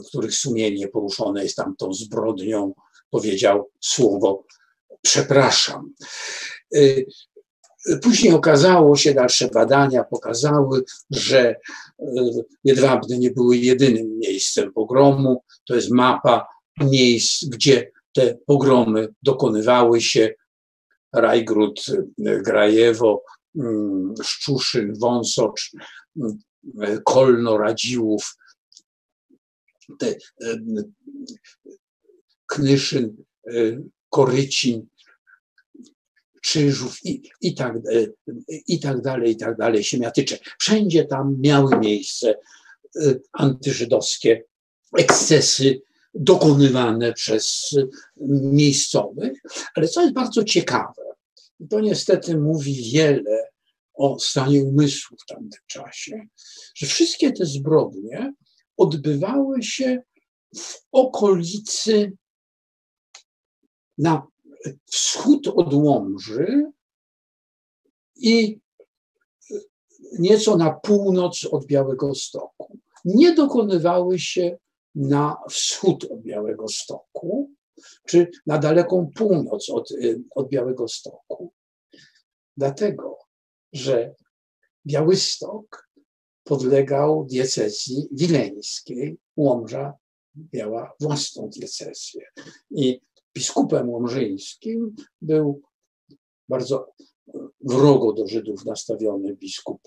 [0.08, 2.74] których sumienie poruszone jest tam tą zbrodnią,
[3.10, 4.46] powiedział słowo
[5.04, 5.94] przepraszam.
[6.76, 7.06] Y,
[8.02, 11.56] później okazało się, dalsze badania pokazały, że
[12.00, 12.06] y,
[12.64, 15.44] Jedwabne nie były jedynym miejscem pogromu.
[15.68, 16.48] To jest mapa
[16.82, 20.34] miejsc, gdzie te pogromy dokonywały się.
[21.16, 21.86] Rajgród,
[22.18, 23.24] Grajewo,
[24.24, 25.72] Szczuszyn, Wąsocz,
[26.18, 26.38] mm,
[27.06, 28.38] Kolno, Radziłów,
[30.00, 30.16] te,
[32.48, 33.24] Knyszyn,
[34.10, 34.88] Korycin,
[36.44, 38.06] Krzyżów i, i, tak, e,
[38.68, 40.38] i tak dalej, i tak dalej, Siemiatycze.
[40.60, 42.36] Wszędzie tam miały miejsce
[42.96, 44.44] e, antyżydowskie
[44.98, 45.82] ekscesy
[46.14, 47.76] dokonywane przez
[48.52, 49.42] miejscowych,
[49.76, 51.04] ale co jest bardzo ciekawe,
[51.70, 53.50] to niestety mówi wiele
[53.94, 56.28] o stanie umysłu w tamtym czasie,
[56.76, 58.34] że wszystkie te zbrodnie
[58.78, 60.02] odbywały się
[60.56, 62.12] w okolicy
[63.98, 64.28] na
[64.86, 66.72] wschód od Łomży
[68.16, 68.60] i
[70.20, 72.78] nieco na północ od Białego Stoku.
[73.06, 74.58] Nie dokonywały się
[74.96, 77.52] na wschód od Białego Stoku,
[78.08, 79.90] czy na daleką północ od,
[80.36, 81.52] od Białego Stoku.
[82.58, 83.18] Dlatego,
[83.74, 84.16] że
[84.88, 85.90] Białystok
[86.44, 89.94] podlegał diecezji wileńskiej, Łomża
[90.54, 92.22] miała własną diecezję.
[92.72, 93.02] I
[93.36, 95.62] biskupem łomżyńskim był
[96.50, 96.94] bardzo
[97.62, 99.82] wrogo do Żydów nastawiony biskup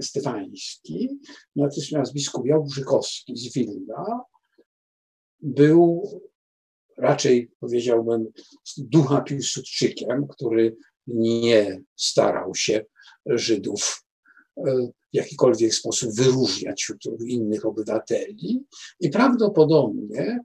[0.00, 1.18] stefański,
[1.56, 4.20] natomiast biskup Jałbrzykowski z Wilna
[5.40, 6.02] był
[6.96, 8.26] raczej, powiedziałbym,
[8.78, 12.84] ducha Piłsudczykiem, który nie starał się
[13.26, 14.04] Żydów
[14.56, 18.64] e, w jakikolwiek sposób wyróżniać wśród innych obywateli.
[19.00, 20.40] I prawdopodobnie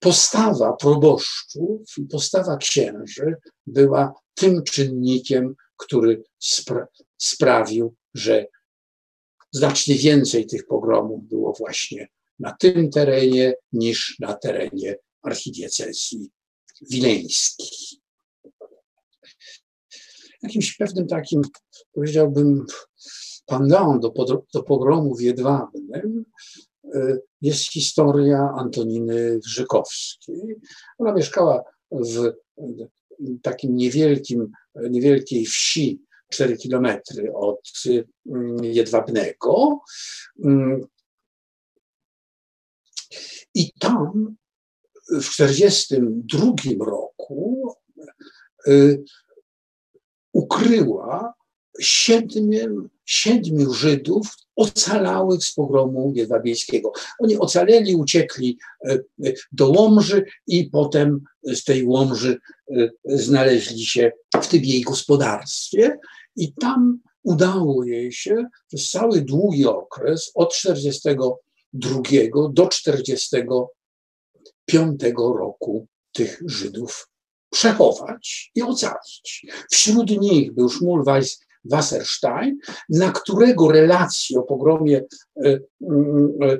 [0.00, 6.86] postawa proboszczów i postawa księży była tym czynnikiem, który spra
[7.18, 8.46] sprawił, że
[9.52, 16.30] znacznie więcej tych pogromów było właśnie na tym terenie niż na terenie archidiecezji
[16.90, 18.00] wileńskiej.
[20.42, 21.42] Jakimś pewnym takim,
[21.92, 22.66] powiedziałbym,
[23.46, 24.12] pendant do,
[24.54, 26.24] do pogromu w Jedwabnym
[26.94, 30.56] Y, jest historia Antoniny Żykowskiej.
[30.98, 32.32] Ona mieszkała w
[33.42, 36.02] takim niewielkim, niewielkiej wsi,
[36.32, 37.72] 4 kilometry od
[38.26, 39.80] mm, Jedwabnego.
[40.44, 40.86] Mm.
[43.54, 44.36] I tam
[45.10, 47.74] w 1942 roku
[48.68, 49.02] y,
[50.32, 51.34] ukryła
[51.80, 56.92] siedmiu, siedmiu Żydów ocalałych z pogromu jedwabieńskiego.
[57.18, 62.38] Oni ocaleli, uciekli e, e, do Łomży i potem z tej Łomży
[63.04, 65.98] znaleźli się w tym jej gospodarstwie
[66.36, 72.02] i tam udało jej się przez cały długi okres od 42
[72.52, 73.30] do 45
[75.16, 77.08] roku tych Żydów
[77.50, 79.46] przechować i ocalić.
[79.70, 85.04] Wśród nich był Szmulwajs Wasserstein, na którego relację o pogromie
[85.44, 85.60] e, e,
[86.44, 86.58] e,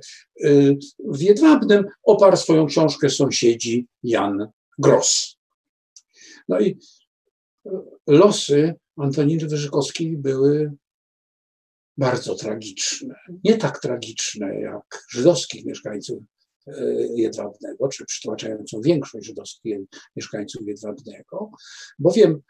[0.99, 5.37] w Jedwabnem oparł swoją książkę sąsiedzi Jan Gross.
[6.49, 6.79] No i
[8.07, 10.73] losy Antoniny Wyżykowskiej były
[11.96, 13.14] bardzo tragiczne.
[13.44, 16.23] Nie tak tragiczne jak żydowskich mieszkańców
[17.14, 19.76] Jedwabnego, czy przytłaczającą większość żydowskich
[20.16, 21.50] mieszkańców Jedwabnego,
[21.98, 22.42] bowiem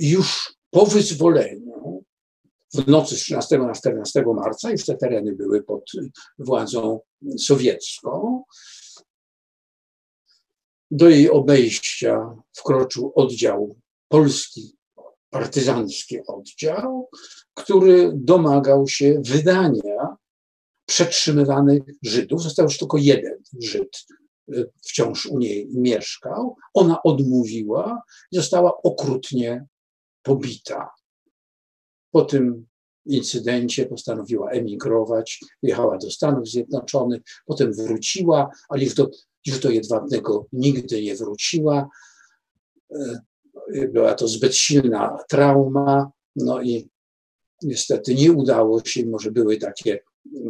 [0.00, 2.04] już po wyzwoleniu
[2.74, 5.90] w nocy z 13 na 14 marca, już te tereny były pod
[6.38, 7.00] władzą
[7.38, 8.42] sowiecką,
[10.90, 13.76] do jej obejścia wkroczył oddział
[14.08, 14.76] polski,
[15.30, 17.10] partyzancki oddział,
[17.54, 20.13] który domagał się wydania
[20.94, 22.42] przetrzymywanych Żydów.
[22.42, 24.06] Został już tylko jeden Żyd
[24.54, 26.56] y, wciąż u niej mieszkał.
[26.74, 29.66] Ona odmówiła i została okrutnie
[30.22, 30.90] pobita.
[32.10, 32.66] Po tym
[33.06, 39.10] incydencie postanowiła emigrować, jechała do Stanów Zjednoczonych, potem wróciła, ale już do,
[39.46, 41.88] już do Jedwabnego nigdy nie wróciła.
[42.90, 46.88] E, była to zbyt silna trauma, no i
[47.62, 50.00] niestety nie udało się, może były takie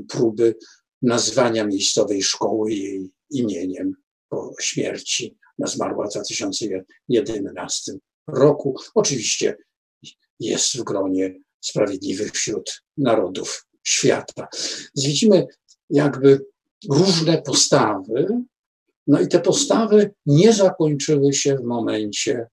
[0.08, 0.54] próby
[1.02, 3.92] nazwania miejscowej szkoły jej imieniem
[4.28, 5.36] po śmierci.
[5.58, 7.92] Ona zmarła w 2011
[8.26, 8.76] roku.
[8.94, 9.56] Oczywiście
[10.40, 14.48] jest w gronie sprawiedliwych wśród narodów świata.
[14.96, 15.46] Widzimy
[15.90, 16.44] jakby
[16.90, 18.44] różne postawy
[19.06, 22.46] No i te postawy nie zakończyły się w momencie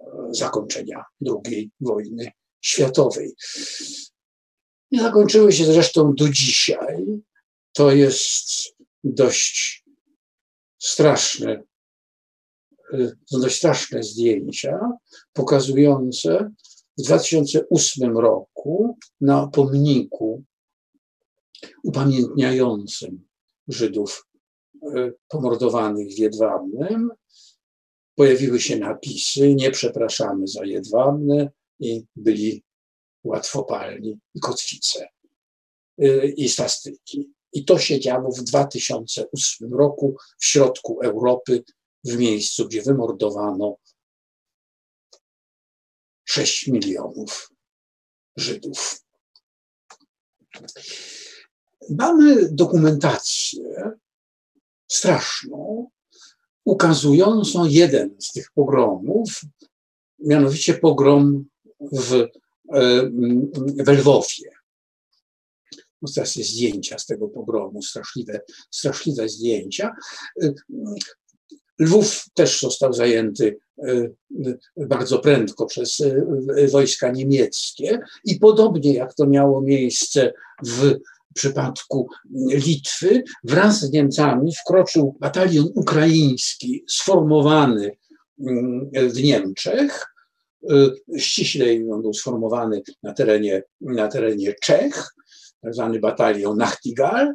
[0.00, 3.34] e, zakończenia II wojny światowej.
[4.92, 7.06] Nie zakończyły się zresztą do dzisiaj.
[7.72, 8.48] To jest
[9.04, 9.84] dość
[10.78, 11.62] straszne,
[12.92, 14.80] e, dość straszne zdjęcia
[15.32, 16.50] pokazujące
[16.98, 20.44] w 2008 roku na pomniku
[21.82, 23.28] upamiętniającym
[23.68, 24.26] Żydów
[24.82, 27.10] e, pomordowanych w Jedwabnem
[28.14, 32.62] pojawiły się napisy nie przepraszamy za Jedwabne i byli
[33.24, 35.08] łatwopalni i kotwice
[35.98, 37.32] e, i stastyki.
[37.52, 41.64] I to się działo w 2008 roku w środku Europy,
[42.04, 43.76] w miejscu, gdzie wymordowano
[46.24, 47.52] 6 milionów
[48.36, 49.02] Żydów.
[51.90, 53.92] Mamy dokumentację
[54.88, 55.90] straszną,
[56.64, 59.40] ukazującą jeden z tych pogromów,
[60.18, 61.44] mianowicie pogrom
[61.92, 62.28] w,
[62.72, 63.10] e,
[63.84, 64.50] w Lwowie.
[66.02, 69.94] No teraz jest zdjęcia z tego pogromu, straszliwe, straszliwe zdjęcia.
[71.78, 74.08] Lwów też został zajęty e,
[74.76, 80.32] bardzo prędko przez e, wojska niemieckie i podobnie jak to miało miejsce
[80.66, 80.94] w
[81.34, 82.08] przypadku
[82.48, 87.96] Litwy, wraz z Niemcami wkroczył batalion ukraiński sformowany
[88.40, 90.11] mm, w Niemczech.
[90.70, 95.14] E, ściślej on był sformowany na terenie, na terenie Czech,
[95.60, 97.34] tak zwany batalion Nachtigal.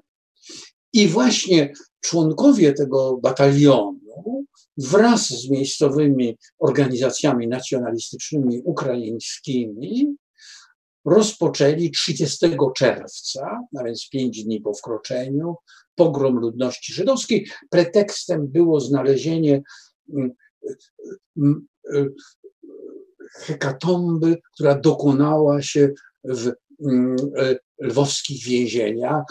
[0.93, 4.45] I właśnie członkowie tego batalionu
[4.77, 10.15] wraz z miejscowymi organizacjami nacjonalistycznymi ukraińskimi
[11.05, 15.55] rozpoczęli 30 czerwca, a więc pięć dni po wkroczeniu,
[15.95, 17.47] pogrom ludności żydowskiej.
[17.69, 19.61] Pretekstem było znalezienie
[20.13, 20.31] mm,
[21.37, 22.15] mm, mm,
[23.33, 25.89] hekatomby, która dokonała się
[26.23, 26.51] w
[27.79, 29.23] lwowskich więzieniach,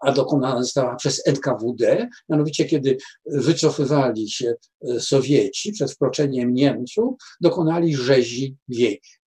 [0.00, 2.96] a dokonana została przez NKWD, mianowicie kiedy
[3.26, 4.54] wycofywali się
[4.88, 8.86] e, Sowieci przed wkroczeniem Niemców, dokonali rzezi e,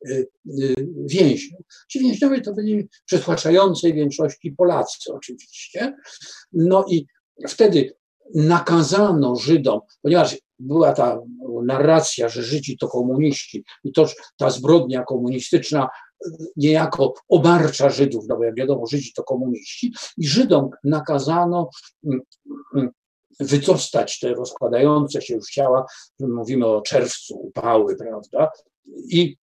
[0.09, 0.23] e,
[1.05, 1.61] więźniów.
[1.89, 5.95] Ci więźniowie to byli przytłaczającej większości Polacy oczywiście.
[6.53, 7.05] No i
[7.47, 7.93] wtedy
[8.35, 11.21] nakazano Żydom, ponieważ była ta
[11.63, 14.05] narracja, że Żydzi to komuniści i to
[14.37, 15.89] ta zbrodnia komunistyczna
[16.55, 21.69] niejako obarcza Żydów, no bo jak wiadomo, Żydzi to komuniści, i Żydom nakazano
[22.05, 22.21] mm,
[22.75, 22.89] mm,
[23.39, 25.85] wycostać te rozkładające się już ciała,
[26.19, 28.51] mówimy o czerwcu, upały, prawda,
[29.09, 29.37] i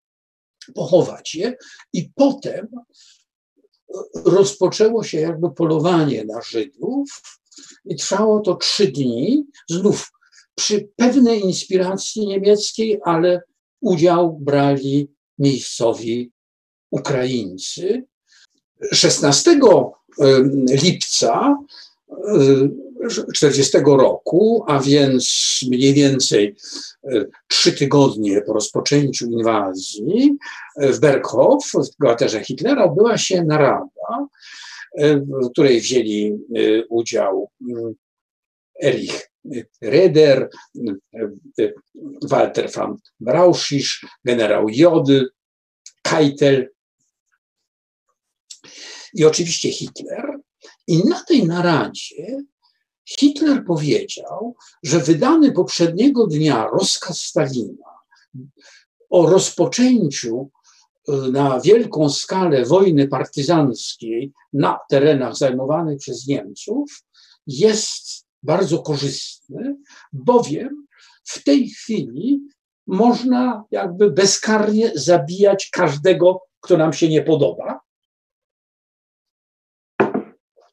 [0.74, 1.56] pochować je.
[1.92, 2.68] I potem
[4.14, 7.22] rozpoczęło się jakby polowanie na Żydów
[7.84, 10.10] i trwało to trzy dni, znów
[10.54, 13.42] przy pewnej inspiracji niemieckiej, ale
[13.80, 16.32] udział brali miejscowi
[16.90, 18.04] Ukraińcy.
[18.92, 19.60] 16
[20.82, 21.56] lipca
[23.34, 26.56] 40 roku, a więc mniej więcej
[27.48, 30.36] trzy tygodnie po rozpoczęciu inwazji
[30.76, 34.26] w Berghof, w kwaterze Hitlera, odbyła się narada,
[34.98, 36.38] w której wzięli
[36.88, 37.50] udział
[38.82, 39.31] Erich
[39.80, 40.48] Reder,
[42.30, 45.28] Walter van Brauschisch, generał Jody,
[46.02, 46.68] Keitel,
[49.14, 50.38] i oczywiście Hitler.
[50.86, 52.42] I na tej naradzie
[53.04, 57.92] Hitler powiedział, że wydany poprzedniego dnia rozkaz Stalina
[59.10, 60.50] o rozpoczęciu
[61.08, 67.02] y, na wielką skalę wojny partyzanckiej na terenach zajmowanych przez Niemców
[67.46, 69.76] jest bardzo korzystny,
[70.12, 70.86] bowiem
[71.24, 72.40] w tej chwili
[72.86, 77.80] można jakby bezkarnie zabijać każdego, kto nam się nie podoba,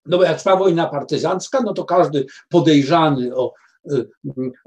[0.09, 3.53] no bo jak trwa wojna partyzancka, no to każdy podejrzany o,
[3.91, 4.09] y,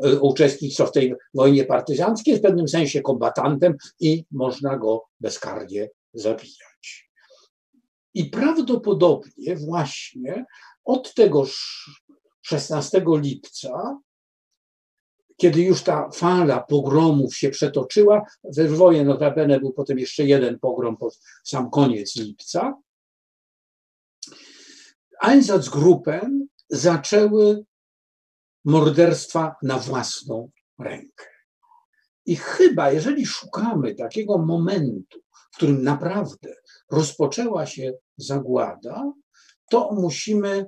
[0.07, 5.91] y, uczestnictwo w tej wojnie partyzanckiej jest w pewnym sensie kombatantem i można go bezkarnie
[6.15, 7.11] zabijać.
[8.15, 10.45] I prawdopodobnie właśnie
[10.85, 11.47] od tego
[12.43, 13.99] 16 lipca,
[15.37, 20.97] kiedy już ta fala pogromów się przetoczyła, we Lwowie notabene był potem jeszcze jeden pogrom
[20.97, 22.75] pod sam koniec lipca,
[25.23, 27.65] Einsatzgruppen zaczęły
[28.65, 31.27] morderstwa na własną rękę.
[32.27, 35.21] I chyba, jeżeli szukamy takiego momentu,
[35.53, 36.55] w którym naprawdę
[36.91, 39.13] rozpoczęła się zagłada,
[39.71, 40.67] to musimy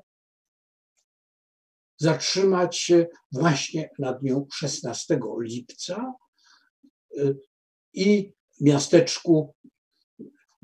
[2.05, 6.15] zatrzymać się właśnie na dniu 16 lipca
[7.19, 7.37] y,
[7.93, 9.55] i miasteczku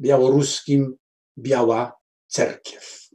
[0.01, 0.97] białoruskim
[1.39, 1.93] Biała
[2.27, 3.11] Cerkiew.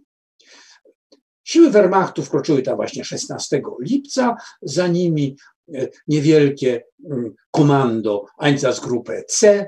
[1.43, 5.37] Siły Wehrmachtu wkroczyły tam właśnie 16 lipca, za nimi
[5.69, 6.83] y, niewielkie y,
[7.51, 9.67] komando Einsatzgruppe C.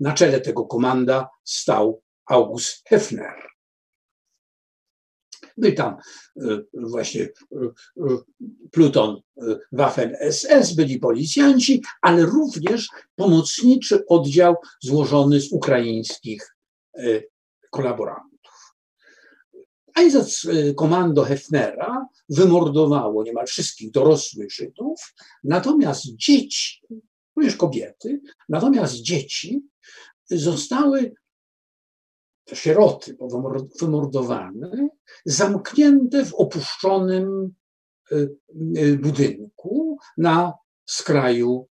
[0.00, 3.53] Na czele tego komanda stał August Hefner.
[5.56, 5.96] Był tam
[6.36, 7.30] y, właśnie y,
[7.96, 8.02] y,
[8.70, 9.20] pluton
[9.72, 16.56] Waffen-SS, byli policjanci, ale również pomocniczy oddział złożony z ukraińskich
[17.70, 18.74] kolaborantów.
[19.94, 20.46] Einsatz
[20.76, 26.80] komando Hefnera wymordowało niemal wszystkich dorosłych Żydów, natomiast dzieci,
[27.36, 29.62] również kobiety, natomiast dzieci
[30.30, 31.14] zostały
[32.52, 33.16] sieroty
[33.80, 34.88] wymordowane,
[35.24, 37.54] zamknięte w opuszczonym
[38.12, 38.36] y,
[38.78, 40.52] y, budynku na
[40.86, 41.68] skraju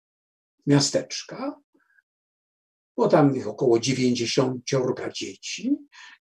[0.67, 1.61] miasteczka.
[2.97, 4.65] Było tam ich około 90
[5.13, 5.77] dzieci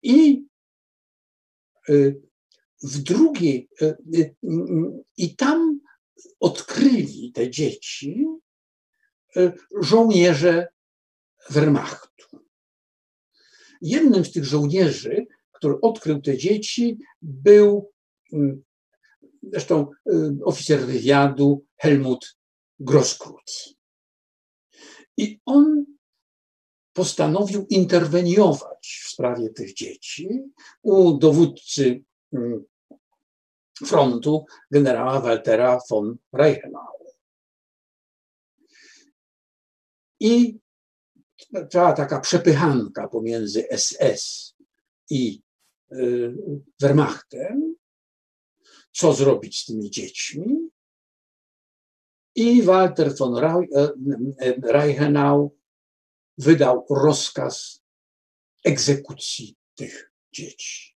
[0.03, 0.47] i
[1.88, 2.20] y,
[2.82, 3.68] w drugiej,
[5.16, 5.80] i tam
[6.41, 8.26] odkryli te dzieci
[9.80, 10.68] żołnierze
[11.51, 12.30] Wehrmachtu.
[13.81, 17.91] Jednym z tych żołnierzy, który odkrył te dzieci, był
[18.33, 18.62] mm,
[19.43, 22.37] zresztą y, oficer wywiadu Helmut
[22.81, 23.74] Grosskreutz.
[25.16, 25.85] I on
[26.93, 30.28] postanowił interweniować w sprawie tych dzieci
[30.83, 32.03] u dowódcy
[32.33, 32.64] mm,
[33.87, 37.01] frontu generała Waltera von Reichenau.
[40.20, 40.59] I
[41.70, 44.55] trwała taka przepychanka pomiędzy SS
[45.11, 45.42] i
[45.92, 46.34] y,
[46.80, 47.74] Wehrmachtem,
[48.92, 50.70] co zrobić z tymi dziećmi.
[52.34, 53.59] I Walter von e,
[54.38, 55.57] e, Reichenau
[56.38, 57.82] wydał rozkaz
[58.64, 60.96] egzekucji tych dzieci.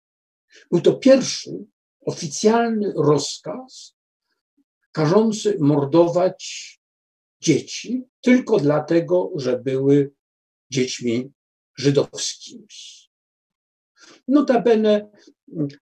[0.70, 1.50] Był to pierwszy
[2.00, 3.96] oficjalny rozkaz
[4.92, 6.70] każący mordować
[7.40, 10.12] dzieci tylko dlatego, że były
[10.74, 11.30] dziećmi
[11.78, 12.66] żydowskimi.
[14.28, 15.10] Notabene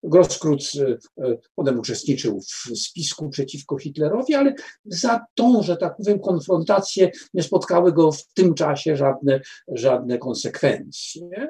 [0.02, 6.20] Grosskreutz e, e, potem uczestniczył w spisku przeciwko Hitlerowi, ale za tą, że tak powiem,
[6.20, 11.48] konfrontację nie spotkały go w tym czasie żadne, żadne konsekwencje.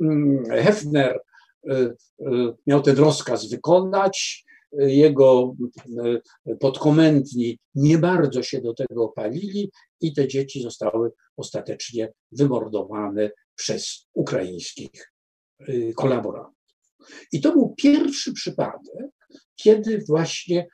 [0.00, 1.20] Mm, Hefner
[1.70, 1.94] e,
[2.66, 4.45] miał ten rozkaz wykonać.
[4.72, 5.54] Jego
[6.60, 15.12] podkomendni nie bardzo się do tego opalili i te dzieci zostały ostatecznie wymordowane przez ukraińskich
[15.68, 16.56] y, kolaborantów.
[17.32, 19.06] I to był pierwszy przypadek,
[19.56, 20.66] kiedy właśnie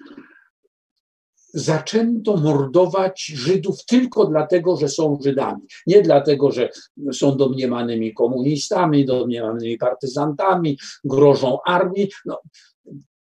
[1.55, 5.63] zaczęto mordować Żydów tylko dlatego, że są Żydami.
[5.87, 6.69] Nie dlatego, że
[7.13, 12.09] są domniemanymi komunistami, domniemanymi partyzantami, grożą armii.
[12.25, 12.41] No,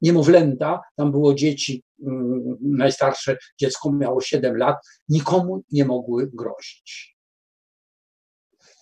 [0.00, 4.76] niemowlęta, tam było dzieci, mm, najstarsze dziecko miało 7 lat,
[5.08, 7.16] nikomu nie mogły grozić.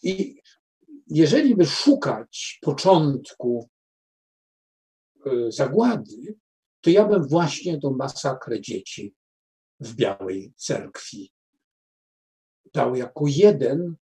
[0.02, 0.40] I
[1.06, 3.68] jeżeli by szukać początku
[5.26, 6.36] y, zagłady,
[6.80, 9.14] to ja bym właśnie tą masakrę dzieci
[9.80, 11.32] w Białej Cerkwi
[12.74, 13.96] dał jako jeden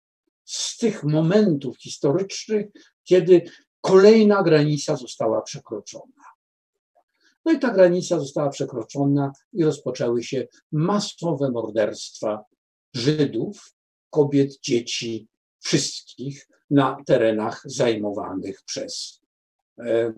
[0.45, 2.65] z tych momentów historycznych,
[3.03, 3.41] kiedy
[3.81, 6.28] kolejna granica została przekroczona.
[7.49, 12.45] No i ta granica została przekroczona i rozpoczęły się masowe morderstwa
[12.93, 13.73] Żydów,
[14.09, 15.27] kobiet, dzieci,
[15.59, 19.21] wszystkich na terenach zajmowanych przez
[19.79, 20.13] e,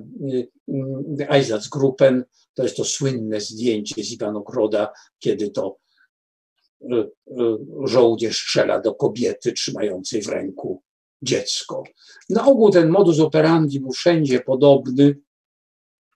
[1.19, 2.23] e, Einsatzgruppen.
[2.53, 5.77] To jest to słynne zdjęcie z Iwanogroda, kiedy to
[6.81, 7.05] e,
[7.83, 10.81] żołnierz strzela do kobiety trzymającej w ręku
[11.21, 11.83] dziecko.
[12.29, 15.15] Na ogół ten modus operandi był wszędzie podobny.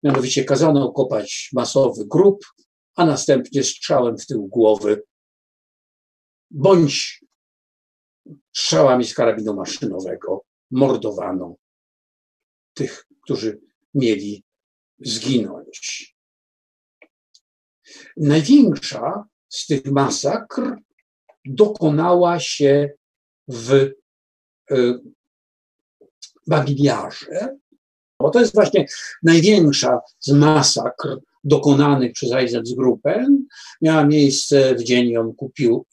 [0.06, 2.45] Mianowicie kazano kopać masowy grób,
[2.95, 5.03] a następnie strzałem w tył głowy
[6.51, 7.24] bądź
[8.56, 10.41] strzałami z karabinu maszynowego
[10.72, 11.56] mordowano
[12.74, 13.60] tych, którzy
[13.93, 14.43] mieli
[14.99, 16.16] zginąć.
[18.18, 20.76] Największa z tych masakr
[21.45, 22.89] dokonała się
[23.47, 23.72] w
[24.72, 24.99] y,
[26.47, 27.58] Babiliarze,
[28.26, 28.86] bo to jest właśnie
[29.23, 33.28] największa z masakr dokonanych przez Einsatzgruppe.
[33.82, 35.13] Miała miejsce w dzień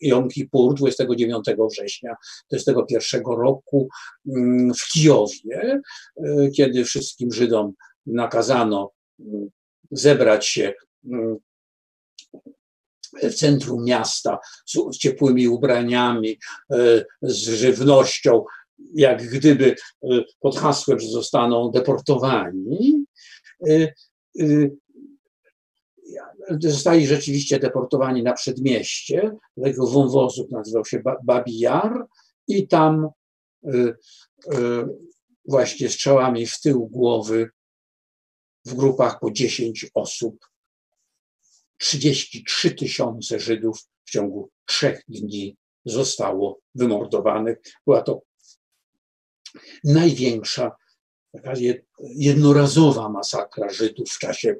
[0.00, 2.16] Jom Kippur, 29 września
[2.48, 3.88] 1941 roku
[4.26, 5.80] mm, w Kijowie,
[6.16, 7.72] y, kiedy wszystkim Żydom
[8.06, 9.48] nakazano mm,
[9.90, 10.72] zebrać się
[13.22, 16.38] w centrum miasta z ciepłymi ubraniami,
[17.22, 18.44] z żywnością,
[18.94, 19.76] jak gdyby
[20.40, 23.04] pod hasłem, że zostaną deportowani.
[26.60, 32.06] Zostali rzeczywiście deportowani na przedmieście tego wąwozu, nazywał się Babi Jar
[32.48, 33.08] i tam
[35.48, 37.50] właśnie strzałami w tył głowy
[38.64, 40.46] w grupach po 10 osób.
[41.78, 47.58] 33 tysiące Żydów w ciągu trzech dni zostało wymordowanych.
[47.86, 48.22] Była to
[49.84, 50.76] największa,
[51.32, 51.52] taka
[52.00, 54.56] jednorazowa masakra Żydów w czasie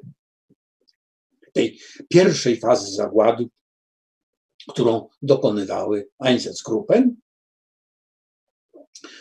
[1.53, 1.79] tej
[2.09, 3.45] pierwszej fazy zagłady,
[4.69, 7.15] którą dokonywały Einsatzgruppen.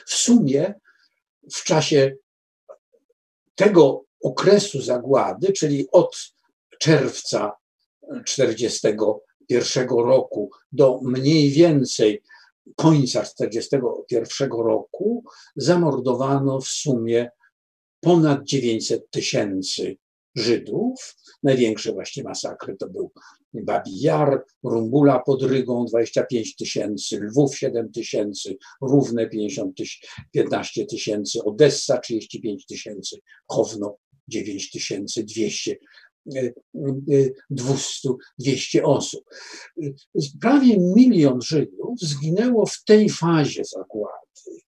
[0.07, 0.75] W sumie
[1.55, 2.17] w czasie
[3.55, 6.33] tego okresu zagłady, czyli od
[6.79, 7.53] czerwca
[8.01, 12.23] 1941 roku do mniej więcej
[12.77, 15.25] końca 1941 roku,
[15.57, 17.31] zamordowano w sumie
[18.01, 19.97] ponad 900 tysięcy
[20.35, 21.17] Żydów.
[21.43, 23.13] Największe właśnie masakry to był
[23.55, 29.77] Babi Jar, Rumbula pod Rygą 25 tysięcy, Lwów 7 tysięcy, Równe 50
[30.33, 33.97] 15 tysięcy, Odessa 35 tysięcy, Chowno
[34.29, 35.77] 9200
[37.51, 38.09] 200,
[38.39, 39.25] 200 osób.
[40.41, 44.63] Prawie milion Żydów zginęło w tej fazie zagłady.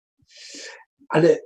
[1.09, 1.39] Ale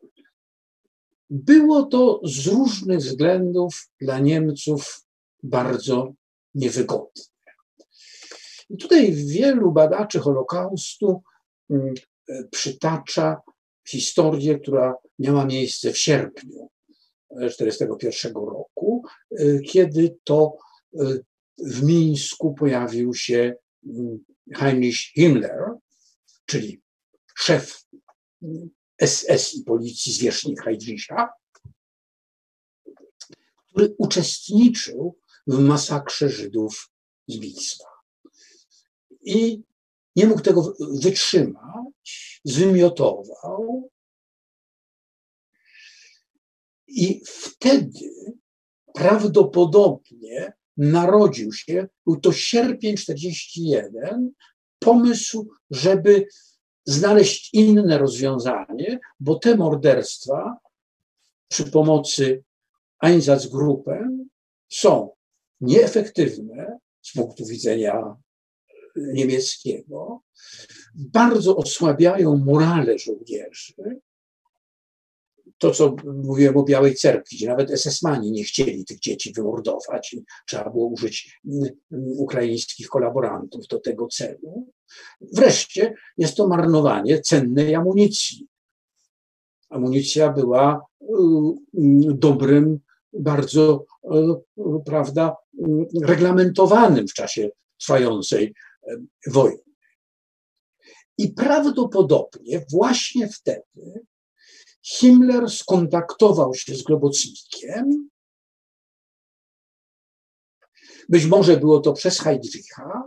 [1.30, 5.04] było to z różnych względów dla Niemców
[5.42, 6.12] bardzo
[6.54, 7.22] niewygodne.
[8.70, 11.22] I tutaj wielu badaczy Holokaustu
[11.70, 11.94] mm,
[12.50, 13.40] przytacza
[13.88, 16.68] historię, która miała miejsce w sierpniu
[17.28, 19.02] 1941 roku,
[19.40, 20.56] y, kiedy to
[20.94, 21.24] y,
[21.58, 23.54] w Mińsku pojawił się
[23.86, 24.24] mm,
[24.54, 25.74] Heinrich Himmler,
[26.46, 26.82] czyli
[27.36, 27.84] szef
[29.06, 31.28] SS i policji zwierzchnik Heydricha,
[33.68, 36.90] który uczestniczył w masakrze Żydów
[37.28, 37.88] z Mińska.
[39.20, 39.62] I
[40.16, 43.90] nie mógł tego wytrzymać, zwymiotował
[46.88, 48.34] i wtedy
[48.94, 54.32] prawdopodobnie narodził się, był to sierpień 41,
[54.78, 56.26] pomysł, żeby
[56.84, 60.58] znaleźć inne rozwiązanie, bo te morderstwa
[61.48, 62.44] przy pomocy
[63.00, 64.28] Einsatzgruppen
[64.68, 65.10] są
[65.60, 68.16] nieefektywne z punktu widzenia
[68.96, 70.22] niemieckiego,
[70.94, 73.74] bardzo osłabiają morale żołnierzy
[75.58, 80.70] to, co mówiłem o Białej Cerkwi, gdzie nawet SS-mani nie chcieli tych dzieci wymordować trzeba
[80.70, 84.72] było użyć mm, ukraińskich kolaborantów do tego celu.
[85.20, 88.46] Wreszcie jest to marnowanie cennej amunicji.
[89.70, 91.06] Amunicja była y,
[92.14, 92.78] dobrym,
[93.12, 94.16] bardzo, y,
[94.84, 95.36] prawda,
[96.02, 97.50] reglamentowanym w czasie
[97.80, 98.54] trwającej
[98.88, 99.62] y, wojny.
[101.18, 104.04] I prawdopodobnie właśnie wtedy
[104.82, 108.08] Himmler skontaktował się z Globocnikiem.
[111.08, 113.02] Być może było to przez Heydricha,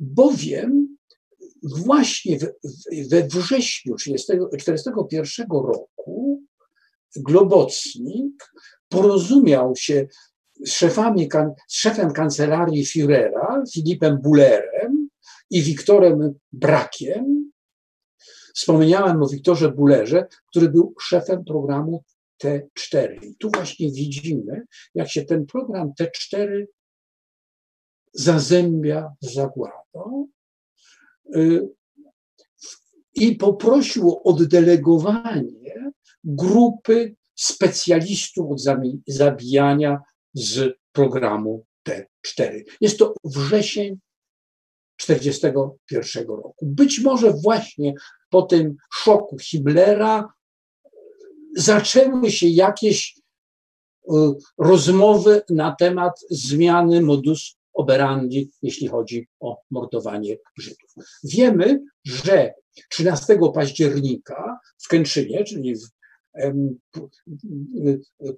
[0.00, 0.96] bowiem
[1.62, 2.38] właśnie
[3.10, 6.42] we wrześniu 1941 roku
[7.16, 8.52] Globocnik
[8.88, 10.06] porozumiał się
[10.64, 11.28] z, szefami,
[11.68, 15.08] z szefem kancelarii Führera, Filipem Bullerem
[15.50, 17.51] i Wiktorem Brakiem
[18.54, 22.04] Wspomniałem o Wiktorze Bullerze, który był szefem programu
[22.44, 23.24] T4.
[23.24, 24.62] I tu właśnie widzimy,
[24.94, 26.64] jak się ten program T4
[28.12, 30.28] zazębia z zagładą
[31.36, 31.68] y,
[33.14, 35.92] i poprosił o oddelegowanie
[36.24, 38.60] grupy specjalistów od
[39.06, 40.00] zabijania
[40.34, 42.62] z programu T4.
[42.80, 43.98] Jest to wrzesień
[44.96, 46.66] 1941 roku.
[46.66, 47.94] Być może właśnie
[48.32, 50.32] po tym szoku Himmlera
[51.56, 54.12] zaczęły się jakieś y,
[54.58, 60.94] rozmowy na temat zmiany modus operandi, jeśli chodzi o mordowanie Żydów.
[61.24, 62.54] Wiemy, że
[62.90, 65.88] 13 października w Kęczynie, czyli w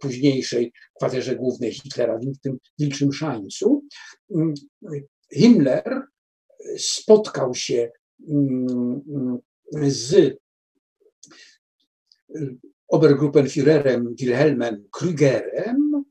[0.00, 3.84] późniejszej kwaterze głównej Hitlera, w tym Wilczym Szańcu,
[5.32, 6.02] Himmler
[6.78, 7.90] spotkał się
[9.72, 10.36] z
[12.88, 16.04] Obergruppenführerem Wilhelmem Krügerem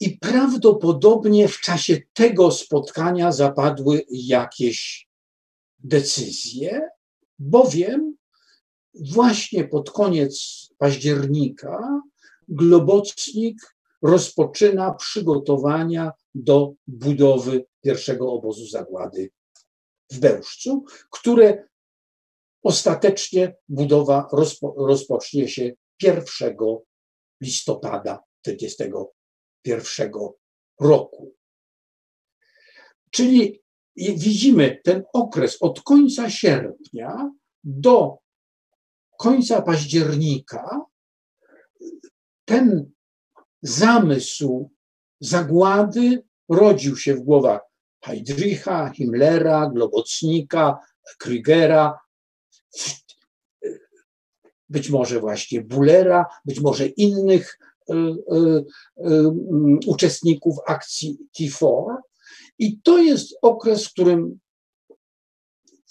[0.00, 5.08] I prawdopodobnie w czasie tego spotkania zapadły jakieś
[5.78, 6.88] decyzje,
[7.38, 8.16] bowiem
[8.94, 12.02] właśnie pod koniec października
[12.48, 19.30] Globocnik rozpoczyna przygotowania do budowy pierwszego obozu zagłady
[20.10, 21.68] w Bełżcu, które
[22.62, 26.56] ostatecznie budowa rozpo, rozpocznie się 1
[27.40, 30.12] listopada 1941
[30.80, 31.34] roku.
[33.10, 33.62] Czyli
[33.96, 37.30] widzimy ten okres od końca sierpnia
[37.64, 38.18] do
[39.18, 40.80] końca października,
[42.44, 42.92] ten
[43.62, 44.70] zamysł
[45.20, 47.60] zagłady rodził się w głowach
[48.06, 50.78] Heydricha, Himmlera, Globocnika,
[51.18, 51.92] Krügera,
[54.68, 57.58] być może właśnie Bullera, być może innych
[57.90, 58.64] y, y,
[58.98, 59.28] y,
[59.86, 61.96] uczestników akcji T4.
[62.58, 64.38] I to jest okres, w którym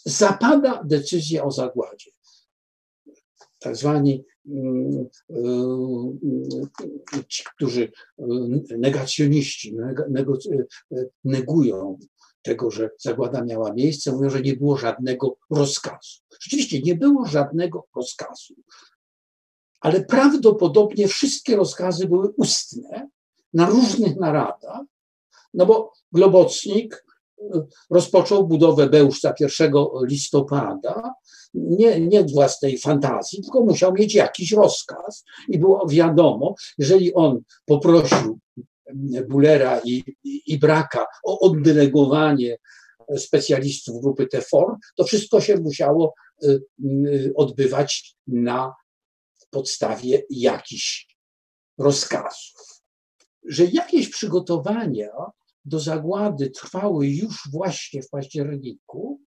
[0.05, 2.11] zapada decyzja o zagładzie.
[3.59, 4.34] Tak zwani mm,
[7.27, 7.91] ci, którzy
[8.77, 9.75] negacjoniści
[11.23, 11.97] negują
[12.41, 16.21] tego, że zagłada miała miejsce, mówią, że nie było żadnego rozkazu.
[16.41, 18.53] Rzeczywiście nie było żadnego rozkazu,
[19.79, 23.09] ale prawdopodobnie wszystkie rozkazy były ustne
[23.53, 24.81] na różnych naradach,
[25.53, 27.14] no bo Globocnik y,
[27.89, 29.73] rozpoczął budowę Bełżca 1
[30.07, 31.13] listopada,
[31.53, 38.39] nie, nie własnej fantazji, tylko musiał mieć jakiś rozkaz i było wiadomo, jeżeli on poprosił
[39.29, 42.57] Bullera i, i, i Braka o oddelegowanie
[43.17, 46.13] specjalistów grupy TFOR, to wszystko się musiało
[46.43, 48.73] y, y, odbywać na
[49.49, 51.07] podstawie jakichś
[51.77, 52.81] rozkazów.
[53.45, 55.09] Że jakieś przygotowania
[55.65, 59.21] do zagłady trwały już właśnie w październiku,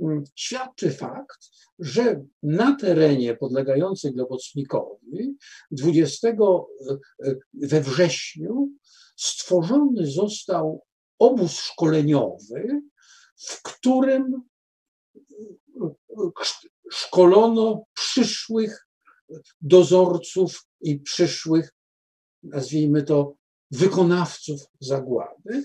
[0.00, 5.36] mm, świadczy fakt, że na terenie podlegającym Globocnikowi
[5.70, 6.34] 20 e,
[7.24, 8.68] e, we wrześniu
[9.16, 10.84] stworzony został
[11.18, 12.80] obóz szkoleniowy,
[13.36, 14.42] w którym
[15.82, 15.90] e,
[16.92, 18.86] szkolono przyszłych
[19.60, 21.72] dozorców i przyszłych,
[22.42, 23.34] nazwijmy to,
[23.70, 25.64] wykonawców zagłady.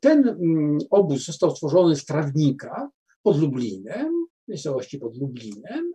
[0.00, 2.88] Ten mm, obóz został stworzony w Trawnikach
[3.22, 5.92] pod Lublinem, miejscowości pod Lublinem.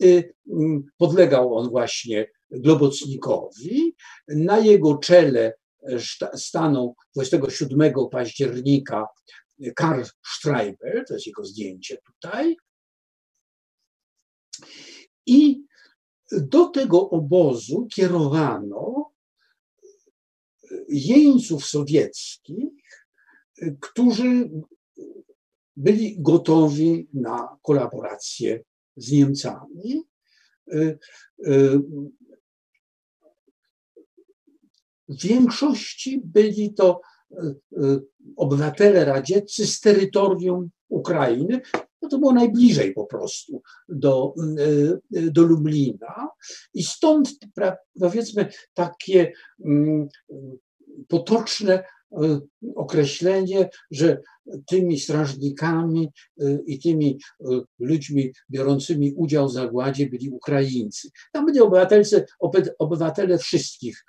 [0.00, 3.94] Mm, podlegał on właśnie Globocnikowi.
[4.28, 5.54] Na jego czele
[6.34, 9.06] stanął 27 października
[9.76, 12.56] Karl Streiber, to jest jego zdjęcie tutaj.
[15.26, 15.64] I
[16.32, 19.13] do tego obozu kierowano
[20.88, 22.68] jeńców sowieckich,
[23.80, 24.50] którzy
[25.76, 28.60] byli gotowi na kolaborację
[28.96, 30.02] z Niemcami.
[35.08, 37.00] W większości byli to
[38.36, 41.60] obywatele radzieccy z terytorium Ukrainy,
[42.02, 44.34] no to było najbliżej po prostu do,
[45.10, 46.28] do Lublina.
[46.74, 47.30] I stąd
[48.00, 49.32] powiedzmy takie
[49.64, 50.08] mm,
[51.08, 51.84] potoczne
[52.22, 52.40] e,
[52.76, 54.20] określenie, że
[54.66, 56.08] tymi strażnikami
[56.40, 61.08] e, i tymi e, ludźmi biorącymi udział w zagładzie byli Ukraińcy.
[61.32, 62.24] Tam byli obywatelscy,
[62.78, 64.04] obywatele wszystkich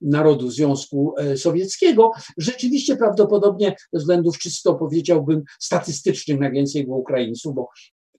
[0.00, 2.10] narodów Związku Sowieckiego.
[2.36, 7.68] Rzeczywiście prawdopodobnie ze względów czysto powiedziałbym statystycznych najwięcej było Ukraińców, bo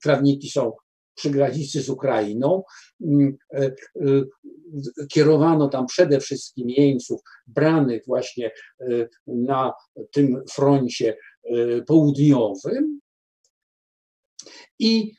[0.02, 0.72] trawniki są
[1.14, 2.62] przy granicy z Ukrainą.
[3.00, 3.72] Mm, e, e,
[5.08, 8.50] kierowano tam przede wszystkim jeńców branych właśnie
[8.80, 9.72] e, na
[10.12, 11.16] tym froncie
[11.86, 13.00] południowym.
[14.78, 15.12] I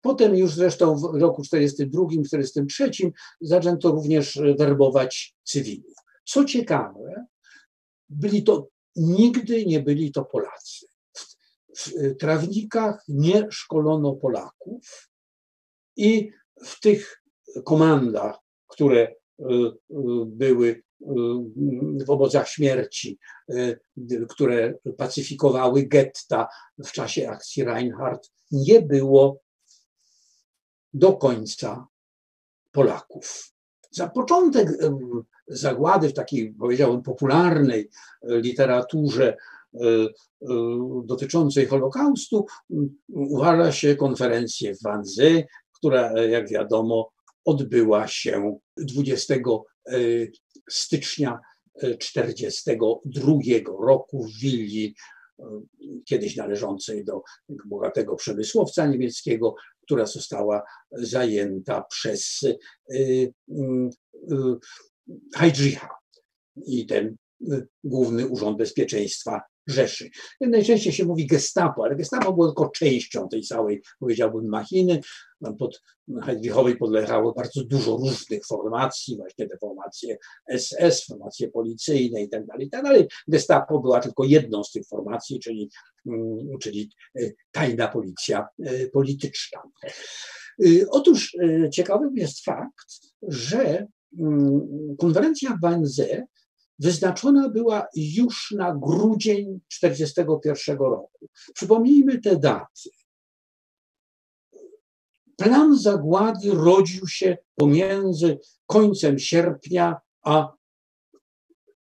[0.00, 3.10] potem już zresztą w roku 1942-1943
[3.40, 5.94] zaczęto również werbować cywilów.
[6.24, 7.26] Co ciekawe,
[8.08, 10.86] byli to, nigdy nie byli to Polacy
[11.76, 15.10] w trawnikach nie szkolono Polaków
[15.96, 16.30] i
[16.64, 17.22] w tych
[17.64, 19.14] komandach, które e,
[19.44, 19.74] e,
[20.26, 20.82] były
[22.06, 23.18] w obozach śmierci,
[24.28, 26.48] które pacyfikowały getta
[26.84, 29.40] w czasie akcji Reinhardt, nie było
[30.94, 31.86] do końca
[32.72, 33.52] Polaków.
[33.90, 34.68] Za początek
[35.46, 37.90] zagłady w takiej, powiedziałbym, popularnej
[38.22, 39.36] literaturze
[41.04, 42.46] dotyczącej Holokaustu
[43.08, 45.44] uważa się konferencję w Wannsee,
[45.76, 47.10] która, jak wiadomo,
[47.44, 51.38] odbyła się 25 stycznia
[51.80, 54.94] 1942 roku w willi,
[56.04, 57.22] kiedyś należącej do
[57.66, 60.62] bogatego przemysłowca niemieckiego, która została
[60.92, 62.40] zajęta przez
[65.34, 65.88] Heydricha.
[66.66, 67.16] I ten
[67.84, 70.10] Główny Urząd Bezpieczeństwa Rzeszy.
[70.40, 75.00] Najczęściej się mówi gestapo, ale gestapo było tylko częścią tej całej, powiedziałbym, machiny.
[75.58, 75.82] Pod
[76.22, 80.16] Heidrichowej podlegało bardzo dużo różnych formacji, właśnie te formacje
[80.58, 83.08] SS, formacje policyjne i tak dalej, i tak dalej.
[83.28, 85.70] Gestapo była tylko jedną z tych formacji, czyli,
[86.06, 86.90] mm, czyli
[87.20, 89.62] e, tajna policja e, polityczna.
[89.84, 91.36] E, otóż
[91.72, 92.88] ciekawym jest fakt,
[93.22, 93.86] że
[94.20, 94.60] mm,
[94.98, 96.22] konferencja w Wannsee
[96.82, 101.28] wyznaczona była już na grudzień 1941 roku.
[101.54, 102.90] Przypomnijmy te daty.
[105.36, 110.52] Plan zagłady rodził się pomiędzy końcem sierpnia a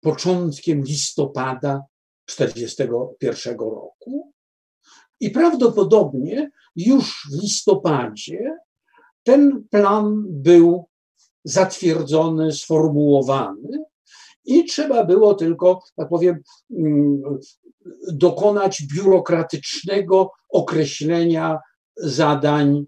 [0.02, 1.82] początkiem listopada
[2.26, 4.34] 1941 roku.
[5.20, 8.58] I prawdopodobnie już w listopadzie
[9.24, 10.90] ten plan był
[11.44, 13.84] zatwierdzony, sformułowany
[14.46, 16.42] i trzeba było tylko, tak powiem,
[16.72, 17.22] mm,
[18.12, 21.60] dokonać biurokratycznego określenia
[21.98, 22.86] zadań,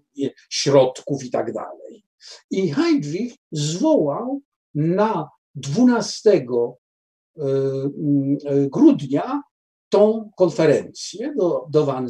[0.50, 2.04] środków i tak dalej.
[2.50, 4.40] I Heydrich zwołał
[4.74, 8.38] na 12 e, mm,
[8.72, 9.42] grudnia
[9.88, 12.02] tą konferencję do, do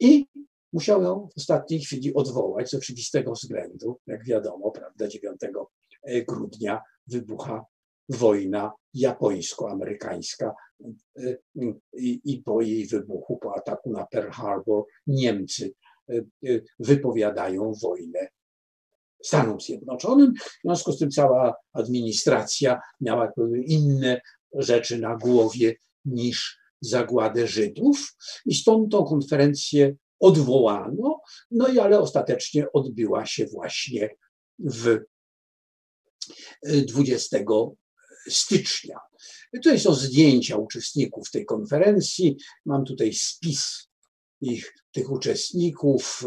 [0.00, 0.26] i
[0.72, 5.40] musiał ją w ostatniej chwili odwołać z oczywistego względu, jak wiadomo, prawda, 9
[6.28, 7.64] grudnia wybucha
[8.08, 11.74] wojna japońsko-amerykańska y, y,
[12.24, 15.72] i po jej wybuchu, po ataku na Pearl Harbor, Niemcy
[16.10, 18.28] y, wypowiadają wojnę
[19.24, 20.34] Stanom Zjednoczonym.
[20.36, 23.32] W związku z tym cała administracja miała
[23.64, 24.20] inne
[24.54, 32.72] rzeczy na głowie niż zagładę Żydów i stąd tą konferencję odwołano, no i ale ostatecznie
[32.72, 34.10] odbyła się właśnie
[34.58, 34.98] w
[36.62, 37.38] 20
[38.30, 38.98] stycznia.
[39.54, 42.36] Tutaj są zdjęcia uczestników tej konferencji.
[42.66, 43.88] Mam tutaj spis
[44.40, 46.24] ich, tych uczestników.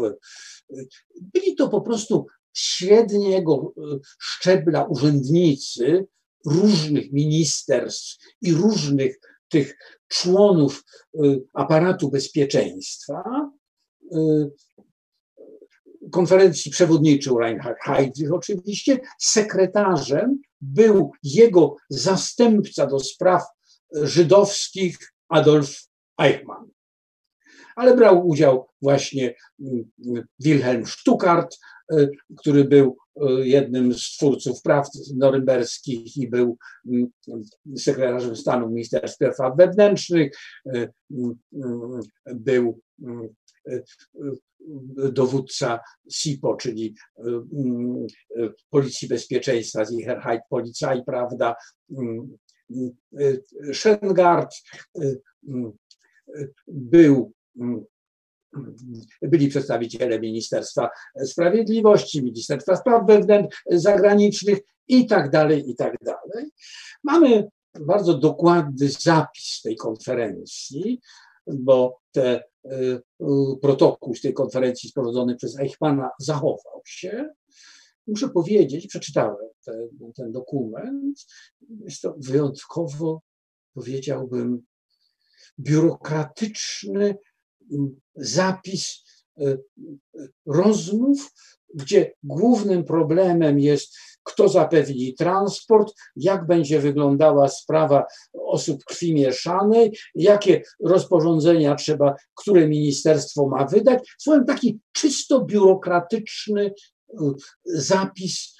[1.20, 3.74] Byli to po prostu średniego
[4.18, 6.06] szczebla urzędnicy
[6.46, 9.76] różnych ministerstw i różnych tych
[10.08, 10.84] członów
[11.24, 13.50] y, aparatu bezpieczeństwa.
[16.12, 23.42] Konferencji przewodniczył Reinhard Heydrich oczywiście, sekretarzem był jego zastępca do spraw
[23.94, 24.98] żydowskich
[25.28, 25.88] Adolf
[26.18, 26.70] Eichmann.
[27.76, 31.58] Ale brał udział właśnie mm, Wilhelm Stuckart,
[31.92, 36.56] y, który był y, jednym z twórców praw norymberskich i był
[36.88, 37.10] mm,
[37.76, 40.36] sekretarzem stanu w Ministerstwie Spraw Wewnętrznych,
[40.66, 41.38] mm,
[42.34, 42.80] był
[45.12, 48.06] dowódca SIPO, czyli mm,
[48.70, 51.54] Policji Bezpieczeństwa, Sicherheit Polizei, prawda,
[51.90, 52.36] mm,
[53.20, 53.42] y,
[53.72, 54.54] Schengard
[55.48, 55.72] mm,
[56.66, 57.32] był
[59.22, 60.90] byli przedstawiciele Ministerstwa
[61.24, 63.02] Sprawiedliwości, Ministerstwa Spraw
[63.70, 64.58] Zagranicznych
[64.88, 66.50] i tak dalej, i tak dalej.
[67.04, 67.48] Mamy
[67.80, 71.00] bardzo dokładny zapis tej konferencji,
[71.46, 72.44] bo te
[73.62, 77.28] protokół z tej konferencji sporządzony przez Eichmana zachował się.
[78.06, 81.26] Muszę powiedzieć, przeczytałem ten, ten dokument,
[81.84, 83.22] jest to wyjątkowo,
[83.74, 84.62] powiedziałbym,
[85.58, 87.16] biurokratyczny
[87.72, 89.04] mm, zapis
[89.40, 91.32] y, y, rozmów,
[91.74, 93.94] gdzie głównym problemem jest
[94.24, 98.04] kto zapewni transport, jak będzie wyglądała sprawa
[98.34, 104.14] osób krwi mieszanej, jakie rozporządzenia trzeba, które ministerstwo ma wydać.
[104.18, 106.72] Słowem taki czysto biurokratyczny y,
[107.64, 108.56] zapis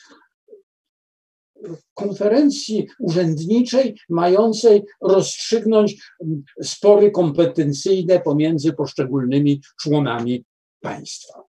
[1.94, 10.44] konferencji urzędniczej mającej rozstrzygnąć mm, spory kompetencyjne pomiędzy poszczególnymi członami
[10.80, 11.51] państwa.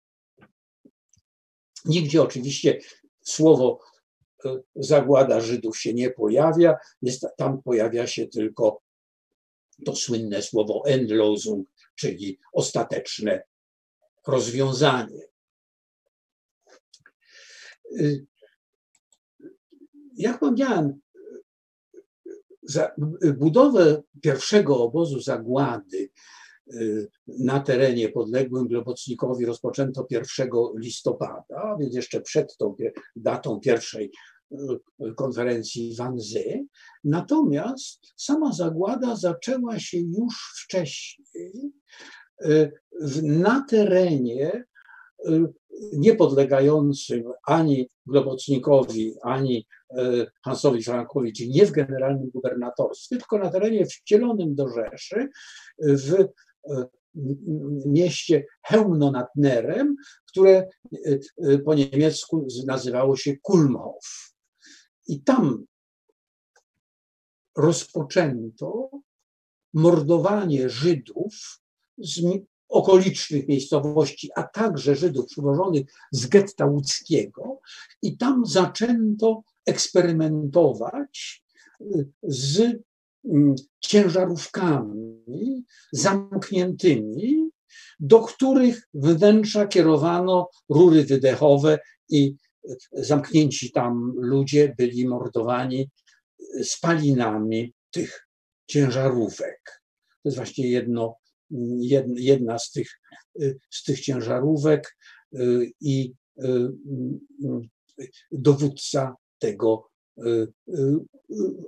[1.89, 2.79] Nigdzie oczywiście
[3.21, 3.79] słowo
[4.75, 8.81] zagłada Żydów się nie pojawia, jest, tam pojawia się tylko
[9.85, 13.43] to słynne słowo Endlosung, czyli ostateczne
[14.27, 15.21] rozwiązanie.
[20.17, 20.99] Jak wspomniałem,
[23.37, 26.09] budowę pierwszego obozu zagłady
[27.27, 32.75] na terenie podległym Globocnikowi rozpoczęto 1 listopada, więc jeszcze przed tą
[33.15, 34.11] datą pierwszej
[35.15, 36.67] konferencji Wannsee.
[37.03, 41.71] Natomiast sama zagłada zaczęła się już wcześniej
[43.23, 44.63] na terenie
[45.93, 49.67] niepodlegającym ani Globocnikowi, ani
[50.45, 55.29] Hansowi Frankowi, czyli nie w generalnym gubernatorstwie, tylko na terenie wcielonym do Rzeszy,
[55.79, 56.27] w
[57.85, 59.95] mieście Hełmno nad Nerem,
[60.25, 60.67] które
[61.65, 64.33] po niemiecku nazywało się Kulmhof.
[65.07, 65.65] I tam
[67.57, 68.89] rozpoczęto
[69.73, 71.61] mordowanie Żydów
[71.97, 72.21] z
[72.69, 77.59] okolicznych miejscowości, a także Żydów przywożonych z getta łódzkiego
[78.01, 81.43] i tam zaczęto eksperymentować
[82.23, 82.79] z
[83.79, 87.49] ciężarówkami zamkniętymi,
[87.99, 92.35] do których wnętrza kierowano rury wydechowe i
[92.93, 95.89] zamknięci tam ludzie byli mordowani
[96.63, 98.27] spalinami tych
[98.67, 99.81] ciężarówek.
[100.07, 101.15] To jest właśnie jedno,
[102.15, 102.89] jedna z tych,
[103.69, 104.97] z tych ciężarówek
[105.81, 106.13] i
[108.31, 109.89] dowódca tego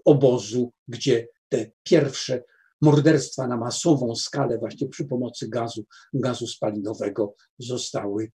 [0.05, 2.43] obozu, gdzie te pierwsze
[2.81, 8.31] morderstwa na masową skalę właśnie przy pomocy gazu, gazu spalinowego zostały,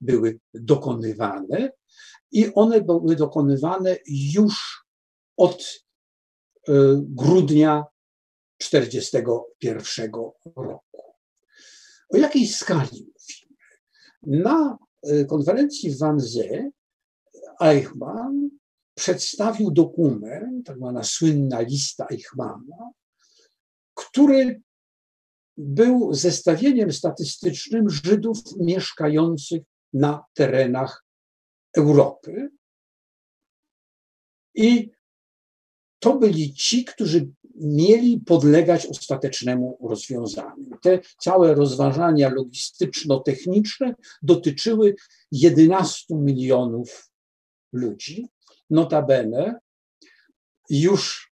[0.00, 1.70] były dokonywane
[2.32, 4.84] i one były dokonywane już
[5.36, 5.82] od
[6.68, 6.72] e,
[7.08, 7.84] grudnia
[8.58, 10.12] 1941
[10.56, 11.02] roku.
[12.08, 13.56] O jakiej skali mówimy?
[14.44, 16.70] Na e, konferencji w Wannsee
[17.60, 18.57] Eichmann
[18.98, 22.90] przedstawił dokument, tak zwana słynna lista Eichmana,
[23.94, 24.62] który
[25.56, 31.04] był zestawieniem statystycznym Żydów mieszkających na terenach
[31.76, 32.50] Europy.
[34.54, 34.90] I
[35.98, 40.78] to byli ci, którzy mieli podlegać ostatecznemu rozwiązaniu.
[40.82, 44.94] Te całe rozważania logistyczno-techniczne dotyczyły
[45.32, 47.10] 11 milionów
[47.72, 48.28] ludzi.
[48.70, 49.58] Notabene
[50.70, 51.32] już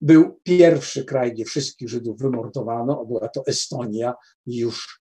[0.00, 4.14] był pierwszy kraj, gdzie wszystkich Żydów wymordowano, była to Estonia,
[4.46, 5.02] już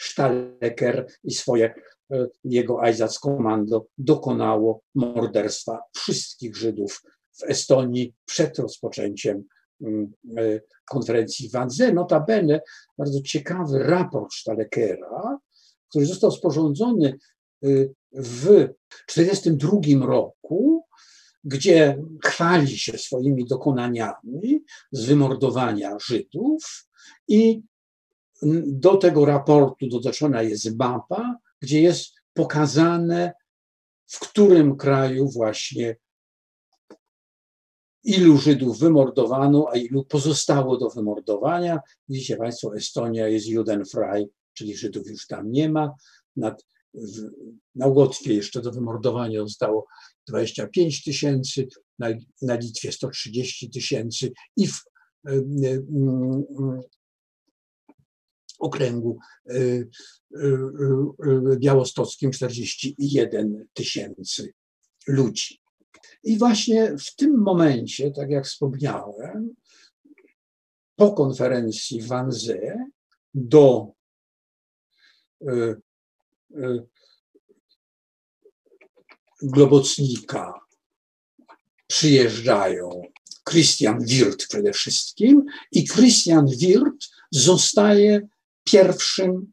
[0.00, 1.74] Staleker i swoje,
[2.12, 9.44] e, jego Einsatzkommando dokonało morderstwa wszystkich Żydów w Estonii przed rozpoczęciem
[9.82, 11.92] e, konferencji w Wannsee.
[11.92, 12.60] Notabene
[12.98, 15.38] bardzo ciekawy raport Stalekera,
[15.88, 17.18] który został sporządzony
[17.64, 17.68] e,
[18.12, 18.68] w
[19.06, 20.84] 1942 roku,
[21.44, 26.86] gdzie chwali się swoimi dokonaniami z wymordowania Żydów
[27.28, 27.62] i
[28.66, 33.32] do tego raportu dotoczona jest mapa, gdzie jest pokazane,
[34.06, 35.96] w którym kraju właśnie
[38.04, 41.80] ilu Żydów wymordowano, a ilu pozostało do wymordowania.
[42.08, 45.94] Widzicie Państwo, Estonia jest Judenfrei, czyli Żydów już tam nie ma.
[46.36, 46.64] Nad,
[47.74, 49.86] na Łotwie jeszcze do wymordowania zostało
[50.28, 51.68] 25 tysięcy,
[51.98, 52.08] na,
[52.42, 54.82] na Litwie 130 tysięcy i w
[55.28, 55.32] y,
[55.64, 55.82] y,
[58.58, 59.18] okręgu
[61.58, 64.52] białostockim 41 tysięcy
[65.06, 65.60] ludzi.
[66.24, 69.54] I właśnie w tym momencie, tak jak wspomniałem,
[70.96, 72.72] po konferencji w Wannsee
[73.34, 73.92] do
[79.42, 80.60] Globocnika
[81.86, 83.02] przyjeżdżają
[83.50, 88.28] Christian Wirth przede wszystkim i Christian Wirth zostaje
[88.64, 89.52] pierwszym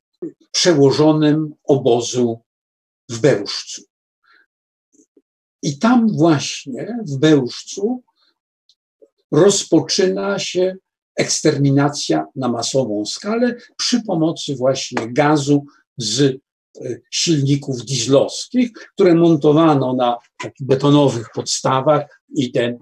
[0.51, 2.41] przełożonym obozu
[3.09, 3.81] w Bełżcu.
[5.61, 8.03] I tam właśnie w Bełżcu
[9.31, 10.75] rozpoczyna się
[11.15, 15.65] eksterminacja na masową skalę przy pomocy właśnie gazu
[15.97, 16.39] z
[17.11, 22.77] silników dieslowskich, które montowano na takich betonowych podstawach i, ten,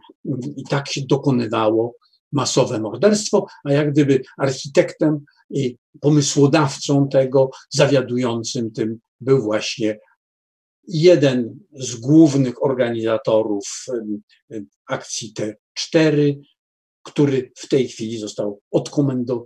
[0.58, 1.96] i tak się dokonywało
[2.32, 5.20] masowe morderstwo, a jak gdyby architektem
[5.50, 10.00] i pomysłodawcą tego, zawiadującym tym był właśnie
[10.88, 13.86] jeden z głównych organizatorów
[14.88, 16.36] akcji T4,
[17.04, 19.46] który w tej chwili został odkomendo,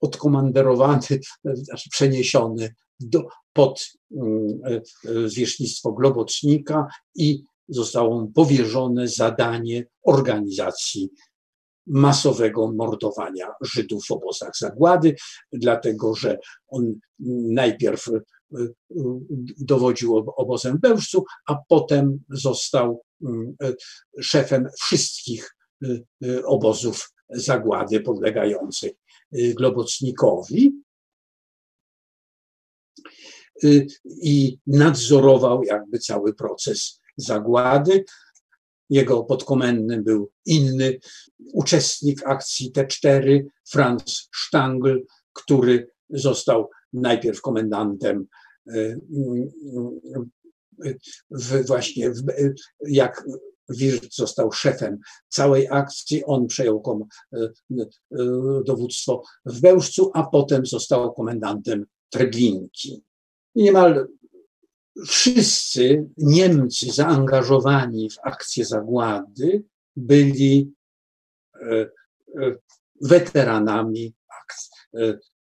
[0.00, 3.88] odkomanderowany, znaczy przeniesiony do, pod
[5.26, 11.10] zwierzchnictwo Globocnika i zostało mu powierzone zadanie organizacji
[11.86, 15.16] masowego mordowania Żydów w obozach zagłady,
[15.52, 16.38] dlatego że
[16.68, 16.94] on
[17.48, 18.06] najpierw
[19.58, 23.56] dowodził obozem w Bełżcu, a potem został mm,
[24.20, 25.54] szefem wszystkich
[26.44, 28.92] obozów zagłady podlegających
[29.32, 30.72] Globocnikowi
[34.22, 38.04] i nadzorował jakby cały proces zagłady.
[38.90, 40.98] Jego podkomendnym był inny
[41.52, 45.02] uczestnik akcji T4, Franz Stangl,
[45.32, 48.26] który został najpierw komendantem
[48.66, 48.96] e,
[51.30, 52.22] w, właśnie w,
[52.86, 53.24] jak
[53.68, 54.98] Wirt został szefem
[55.28, 57.86] całej akcji, on przejął kom, e, e,
[58.66, 63.02] dowództwo w Bełżcu, a potem został komendantem Treblinki.
[63.54, 64.08] Niemal
[65.06, 69.64] wszyscy Niemcy zaangażowani w akcję zagłady
[69.96, 70.72] byli
[73.00, 74.14] weteranami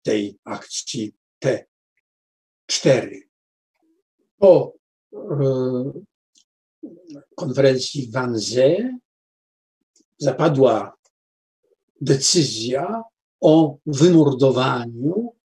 [0.03, 1.15] tej akcji
[1.45, 3.19] T4.
[4.37, 4.73] Po
[7.35, 8.11] konferencji w
[10.17, 10.97] zapadła
[12.01, 13.03] decyzja
[13.41, 15.35] o wymordowaniu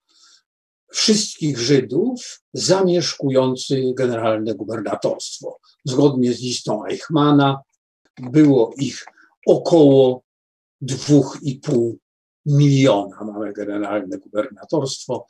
[0.92, 5.58] wszystkich Żydów zamieszkujących generalne gubernatorstwo.
[5.84, 7.62] Zgodnie z listą Eichmana
[8.22, 9.04] było ich
[9.46, 10.22] około
[10.82, 11.92] 2,5
[12.46, 13.24] miliona.
[13.24, 15.26] Mamy generalne gubernatorstwo,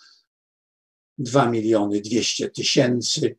[1.18, 3.36] 2 miliony 200 tysięcy,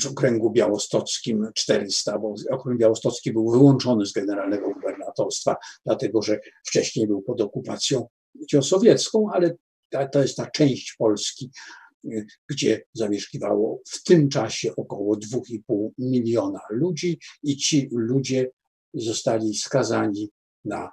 [0.00, 7.06] w okręgu białostockim 400, bo okręg białostocki był wyłączony z generalnego gubernatorstwa, dlatego że wcześniej
[7.06, 8.06] był pod okupacją
[8.62, 9.56] sowiecką, ale
[10.12, 11.50] to jest ta część Polski,
[12.04, 18.50] y, gdzie zamieszkiwało w tym czasie około 2,5 miliona ludzi i ci ludzie
[18.94, 20.30] zostali skazani
[20.64, 20.90] na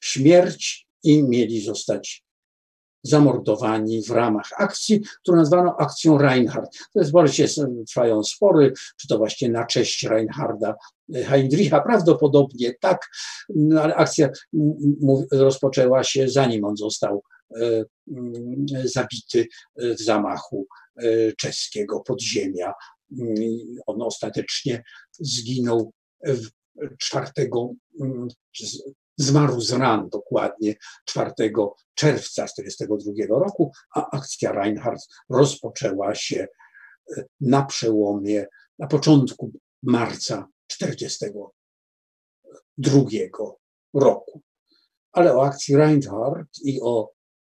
[0.00, 2.25] śmierć i mieli zostać
[3.08, 6.78] zamordowani w ramach akcji, którą nazwano akcją Reinhardt.
[6.92, 7.46] To jest właśnie
[7.88, 10.74] trwają spory, czy to właśnie na cześć Reinharda
[11.14, 13.06] Heinricha, prawdopodobnie tak,
[13.48, 14.28] no, ale akcja
[15.32, 17.22] rozpoczęła się zanim on został
[17.54, 17.84] E,
[18.84, 19.46] zabity
[19.76, 22.72] w zamachu e, czeskiego podziemia.
[23.20, 23.36] Mm,
[23.86, 24.82] on ostatecznie
[25.12, 25.92] zginął
[26.98, 27.30] 4,
[28.00, 28.28] mm,
[29.16, 31.32] zmarł z ran dokładnie 4
[31.94, 36.46] czerwca 1942 roku, a akcja Reinhardt rozpoczęła się
[37.16, 38.46] e, na przełomie,
[38.78, 39.52] na początku
[39.82, 43.00] marca 1942
[43.94, 44.42] roku.
[45.12, 47.10] Ale o akcji Reinhardt i o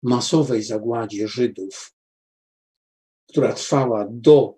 [0.02, 1.94] masowej zagładzie Żydów,
[3.28, 4.54] która trwała do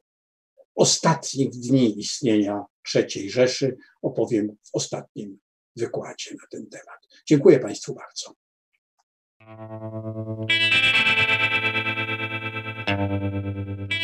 [0.75, 5.39] ostatnich dni istnienia III Rzeszy, opowiem w ostatnim
[5.81, 7.09] wykładzie na ten temat.
[7.27, 8.35] Dziękuję Państwu bardzo.
[12.87, 14.00] Thank you.